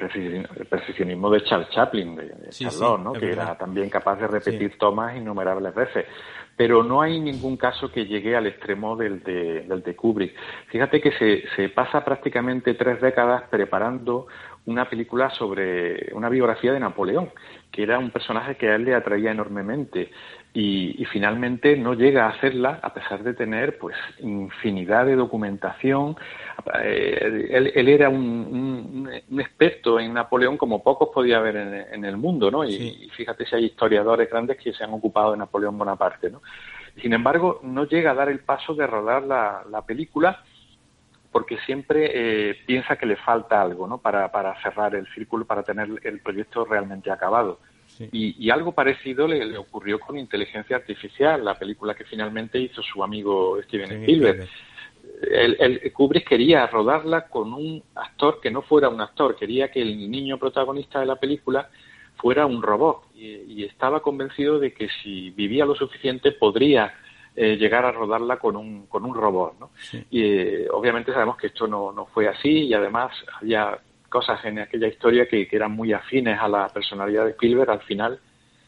perfeccionismo 0.70 1.30
de 1.30 1.44
Charles 1.44 1.70
Chaplin, 1.70 2.16
de, 2.16 2.50
Charlotte, 2.50 3.00
¿no? 3.00 3.14
que 3.14 3.32
era 3.32 3.58
también 3.58 3.90
capaz 3.90 4.18
de 4.18 4.28
repetir 4.28 4.78
tomas 4.78 5.16
innumerables 5.16 5.74
veces 5.74 6.06
pero 6.60 6.84
no 6.84 7.02
hay 7.02 7.22
ningún 7.22 7.56
caso 7.56 7.90
que 7.90 8.06
llegue 8.06 8.36
al 8.36 8.46
extremo 8.46 8.98
del 8.98 9.24
de, 9.24 9.96
Kubrick. 9.96 10.36
Fíjate 10.68 11.00
que 11.00 11.14
se, 11.14 11.46
se 11.56 11.70
pasa 11.70 12.04
prácticamente 12.04 12.74
tres 12.74 13.00
décadas 13.00 13.44
preparando 13.50 14.28
una 14.66 14.90
película 14.90 15.30
sobre 15.30 16.12
una 16.12 16.28
biografía 16.28 16.74
de 16.74 16.82
Napoleón, 16.82 17.30
que 17.72 17.84
era 17.84 17.98
un 17.98 18.12
personaje 18.12 18.56
que 18.56 18.68
a 18.68 18.76
él 18.76 18.84
le 18.84 18.94
atraía 18.94 19.32
enormemente 19.32 20.12
y, 20.54 21.06
finalmente 21.06 21.78
no 21.78 21.94
llega 21.94 22.26
a 22.26 22.30
hacerla 22.30 22.80
a 22.82 22.94
pesar 22.94 23.24
de 23.24 23.34
tener 23.34 23.78
pues 23.78 23.96
infinidad 24.20 25.06
de 25.06 25.16
documentación. 25.16 26.18
Eh, 26.84 27.72
él, 27.76 27.88
era 27.88 28.10
un, 28.10 29.10
experto 29.38 30.00
en 30.00 30.14
Napoleón 30.14 30.58
como 30.58 30.82
pocos 30.82 31.10
podía 31.14 31.38
haber 31.38 31.56
en, 31.92 32.04
el 32.04 32.18
mundo, 32.18 32.50
¿no? 32.50 32.64
Y, 32.64 33.10
fíjate 33.16 33.46
si 33.46 33.56
hay 33.56 33.66
historiadores 33.66 34.30
grandes 34.30 34.58
que 34.58 34.74
se 34.74 34.84
han 34.84 34.94
ocupado 34.94 35.32
de 35.32 35.38
Napoleón 35.38 35.78
Bonaparte, 35.78 36.32
¿no? 36.32 36.42
Sin 37.00 37.14
embargo, 37.14 37.60
no 37.64 37.86
llega 37.86 38.12
a 38.12 38.16
dar 38.16 38.30
el 38.30 38.40
paso 38.40 38.74
de 38.74 38.88
rodar 38.88 39.24
la, 39.24 39.84
película 39.86 40.44
porque 41.32 41.60
siempre 41.60 42.10
eh, 42.14 42.58
piensa 42.66 42.96
que 42.96 43.06
le 43.06 43.16
falta 43.16 43.62
algo, 43.62 43.88
¿no? 43.88 44.00
Para, 44.00 44.32
para 44.32 44.60
cerrar 44.64 44.96
el 44.96 45.08
círculo, 45.14 45.46
para 45.46 45.62
tener 45.62 45.88
el 46.04 46.20
proyecto 46.22 46.66
realmente 46.66 47.12
acabado. 47.12 47.60
Y, 48.12 48.50
algo 48.50 48.72
parecido 48.72 49.28
le, 49.28 49.58
ocurrió 49.58 50.00
con 50.00 50.18
Inteligencia 50.18 50.78
Artificial, 50.78 51.44
la 51.44 51.60
película 51.60 51.94
que 51.94 52.06
finalmente 52.06 52.58
hizo 52.60 52.82
su 52.82 53.04
amigo 53.04 53.62
Steven 53.64 53.92
Spielberg. 53.92 54.48
El, 55.22 55.92
Kubrick 55.92 56.28
quería 56.28 56.66
rodarla 56.68 57.28
con 57.28 57.54
un 57.54 57.84
actor 57.96 58.40
que 58.42 58.52
no 58.52 58.62
fuera 58.62 58.88
un 58.88 59.02
actor, 59.02 59.36
quería 59.36 59.70
que 59.70 59.82
el 59.82 60.10
niño 60.10 60.38
protagonista 60.38 61.02
de 61.02 61.08
la 61.08 61.18
película 61.18 61.70
fuera 62.16 62.46
un 62.46 62.62
robot 62.62 63.04
y, 63.16 63.64
estaba 63.66 64.02
convencido 64.02 64.60
de 64.60 64.74
que 64.74 64.88
si 65.04 65.32
vivía 65.32 65.66
lo 65.66 65.76
suficiente 65.76 66.32
podría 66.32 66.94
eh, 67.36 67.58
llegar 67.58 67.86
a 67.86 67.92
rodarla 67.92 68.38
con 68.38 68.56
un, 68.56 68.88
con 68.88 69.06
un 69.06 69.14
robot. 69.14 69.60
¿no? 69.60 69.72
Y 70.10 70.24
eh, 70.24 70.68
obviamente 70.72 71.12
sabemos 71.12 71.38
que 71.38 71.48
esto 71.48 71.68
no, 71.68 71.92
no 71.92 72.06
fue 72.06 72.28
así 72.28 72.68
y 72.68 72.74
además 72.74 73.12
había 73.42 73.78
cosas 74.10 74.44
en 74.46 74.60
aquella 74.60 74.88
historia 74.88 75.28
que, 75.28 75.48
eran 75.52 75.72
muy 75.72 75.94
afines 75.94 76.40
a 76.40 76.48
la 76.48 76.68
personalidad 76.70 77.26
de 77.26 77.32
Spielberg, 77.32 77.70
al 77.70 77.82
final 77.82 78.20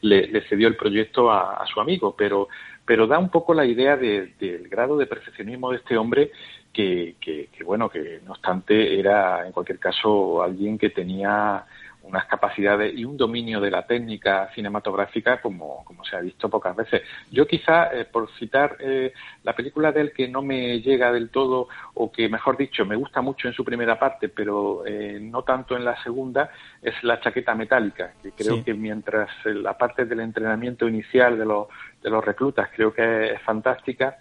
le, 0.01 0.41
cedió 0.47 0.67
el 0.67 0.75
proyecto 0.75 1.31
a, 1.31 1.65
su 1.71 1.79
amigo, 1.79 2.15
pero, 2.17 2.47
pero 2.85 3.07
da 3.07 3.19
un 3.19 3.29
poco 3.29 3.53
la 3.53 3.65
idea 3.65 3.97
del 3.97 4.67
grado 4.69 4.97
de 4.97 5.07
perfeccionismo 5.07 5.71
de 5.71 5.77
este 5.77 5.97
hombre 5.97 6.31
que, 6.71 7.15
que, 7.19 7.49
bueno, 7.63 7.89
que 7.89 8.21
no 8.25 8.31
obstante 8.31 8.99
era 8.99 9.45
en 9.45 9.51
cualquier 9.51 9.79
caso 9.79 10.41
alguien 10.41 10.77
que 10.77 10.89
tenía 10.89 11.65
unas 12.03 12.25
capacidades 12.25 12.93
y 12.97 13.05
un 13.05 13.15
dominio 13.15 13.61
de 13.61 13.71
la 13.71 13.85
técnica 13.85 14.49
cinematográfica 14.53 15.41
como, 15.41 15.83
como 15.85 16.03
se 16.03 16.15
ha 16.15 16.19
visto 16.21 16.49
pocas 16.49 16.75
veces. 16.75 17.03
Yo 17.31 17.45
quizá, 17.47 17.93
eh, 17.93 18.05
por 18.05 18.29
citar 18.37 18.77
eh, 18.79 19.13
la 19.43 19.55
película 19.55 19.91
del 19.91 20.11
que 20.11 20.27
no 20.27 20.41
me 20.41 20.81
llega 20.81 21.11
del 21.11 21.29
todo, 21.29 21.67
o 21.93 22.11
que 22.11 22.27
mejor 22.27 22.57
dicho, 22.57 22.85
me 22.85 22.95
gusta 22.95 23.21
mucho 23.21 23.47
en 23.47 23.53
su 23.53 23.63
primera 23.63 23.99
parte, 23.99 24.29
pero 24.29 24.85
eh, 24.85 25.19
no 25.21 25.43
tanto 25.43 25.75
en 25.75 25.85
la 25.85 26.01
segunda, 26.03 26.49
es 26.81 27.01
la 27.03 27.19
chaqueta 27.19 27.55
metálica, 27.55 28.13
que 28.21 28.31
creo 28.31 28.63
que 28.63 28.73
mientras 28.73 29.29
la 29.45 29.77
parte 29.77 30.05
del 30.05 30.21
entrenamiento 30.21 30.87
inicial 30.87 31.37
de 31.37 31.45
los, 31.45 31.67
de 32.01 32.09
los 32.09 32.23
reclutas 32.23 32.69
creo 32.75 32.93
que 32.93 33.33
es 33.33 33.41
fantástica, 33.41 34.17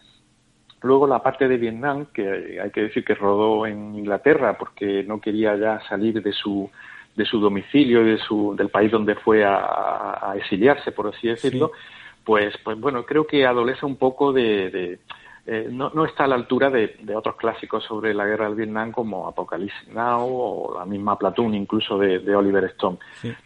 Luego 0.83 1.07
la 1.07 1.23
parte 1.23 1.47
de 1.47 1.59
Vietnam, 1.59 2.07
que 2.07 2.59
hay 2.59 2.71
que 2.71 2.85
decir 2.85 3.05
que 3.05 3.15
rodó 3.15 3.67
en 3.67 3.95
Inglaterra 3.95 4.57
porque 4.57 5.05
no 5.05 5.21
quería 5.21 5.55
ya 5.57 5.81
salir 5.87 6.23
de 6.23 6.33
su 6.33 6.71
de 7.21 7.27
su 7.27 7.39
domicilio 7.39 8.01
y 8.01 8.13
de 8.13 8.19
su, 8.19 8.55
del 8.57 8.71
país 8.71 8.91
donde 8.91 9.15
fue 9.15 9.45
a, 9.45 10.33
exiliarse, 10.37 10.91
por 10.91 11.09
así 11.09 11.29
decirlo, 11.29 11.73
pues, 12.25 12.55
pues 12.65 12.81
bueno, 12.81 13.05
creo 13.05 13.27
que 13.27 13.45
adolece 13.45 13.85
un 13.85 13.97
poco 13.97 14.33
de, 14.33 14.99
eh, 15.47 15.69
no, 15.71 15.91
no, 15.95 16.05
está 16.05 16.25
a 16.25 16.27
la 16.27 16.35
altura 16.35 16.71
de, 16.71 16.97
otros 17.15 17.37
clásicos 17.37 17.83
sobre 17.85 18.13
la 18.15 18.27
guerra 18.27 18.47
del 18.47 18.55
Vietnam 18.55 18.93
como 18.93 19.27
Apocalypse 19.27 19.91
Now 19.93 20.27
o 20.29 20.79
la 20.79 20.85
misma 20.85 21.19
Platoon 21.19 21.55
incluso 21.55 21.99
de, 21.99 22.35
Oliver 22.35 22.65
Stone. 22.65 22.99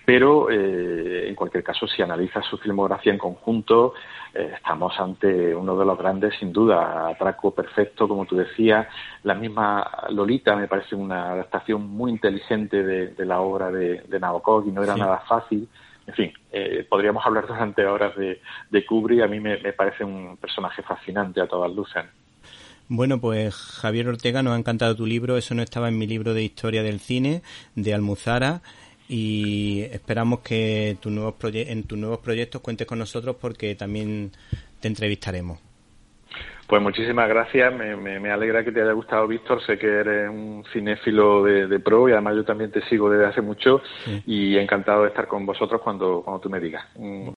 Pero 0.05 0.51
eh, 0.51 1.29
en 1.29 1.35
cualquier 1.35 1.63
caso, 1.63 1.87
si 1.87 2.03
analizas 2.03 2.45
su 2.47 2.59
filmografía 2.59 3.13
en 3.13 3.19
conjunto, 3.19 3.95
eh, 4.35 4.53
estamos 4.57 4.99
ante 4.99 5.55
uno 5.55 5.77
de 5.77 5.85
los 5.85 5.97
grandes, 5.97 6.35
sin 6.39 6.53
duda, 6.53 7.09
atraco 7.09 7.53
perfecto, 7.53 8.09
como 8.09 8.27
tú 8.27 8.37
decías. 8.37 8.87
La 9.23 9.35
misma 9.35 9.89
Lolita 10.11 10.57
me 10.57 10.69
parece 10.69 10.97
una 10.97 11.31
adaptación 11.31 11.89
muy 11.89 12.11
inteligente 12.11 12.83
de, 12.83 13.25
la 13.25 13.41
obra 13.41 13.71
de, 13.71 14.03
Nabokov 14.21 14.67
y 14.69 14.73
no 14.73 14.83
era 14.83 14.97
nada 14.97 15.19
fácil 15.29 15.69
en 16.07 16.15
fin, 16.15 16.33
eh, 16.53 16.87
podríamos 16.89 17.25
hablar 17.25 17.47
durante 17.47 17.85
horas 17.87 18.15
de, 18.17 18.41
de. 18.71 19.23
A 19.23 19.29
mí 19.29 19.41
me, 19.41 19.57
parece 19.73 20.05
un 20.05 20.37
personaje 20.37 20.83
fascinante 20.83 21.41
a 21.41 21.47
todas 21.47 21.73
luces. 21.73 22.05
Bueno, 22.89 23.19
pues 23.19 23.55
Javier 23.55 24.09
Ortega, 24.09 24.43
nos 24.43 24.55
ha 24.55 24.59
encantado 24.59 24.95
tu 24.95 25.07
libro. 25.07 25.39
Eso 25.39 25.55
no 25.55 25.63
estaba 25.63 25.89
en 25.89 25.99
mi 25.99 26.07
libro 26.07 26.35
de 26.35 26.43
historia 26.43 26.83
del 26.83 27.01
cine 27.01 27.43
de 27.75 27.95
Almuzara. 27.95 28.61
Y 29.09 29.83
esperamos 29.93 30.41
que 30.41 30.97
tu 31.01 31.11
nuevos 31.11 31.35
en 31.53 31.85
tus 31.85 31.99
nuevos 31.99 32.19
proyectos 32.19 32.61
cuentes 32.61 32.87
con 32.87 32.99
nosotros 32.99 33.37
porque 33.41 33.75
también 33.75 34.33
te 34.81 34.89
entrevistaremos. 34.89 35.61
Pues 36.67 36.81
muchísimas 36.81 37.29
gracias, 37.29 37.75
me, 37.75 37.95
me, 37.95 38.31
alegra 38.31 38.65
que 38.65 38.73
te 38.73 38.81
haya 38.81 38.93
gustado, 38.93 39.29
Víctor. 39.29 39.63
Sé 39.63 39.79
que 39.79 39.87
eres 39.87 40.31
un 40.31 40.65
cinéfilo 40.73 41.45
de, 41.45 41.79
pro 41.79 42.09
y 42.09 42.13
además 42.13 42.37
yo 42.37 42.45
también 42.45 42.71
te 42.71 42.81
sigo 42.89 43.11
desde 43.11 43.27
hace 43.27 43.43
mucho 43.43 43.83
y 44.27 44.57
encantado 44.57 45.03
de 45.03 45.09
estar 45.09 45.29
con 45.29 45.45
vosotros 45.45 45.83
cuando, 45.83 46.23
cuando 46.25 46.41
tú 46.41 46.49
me 46.49 46.61
digas. 46.61 46.87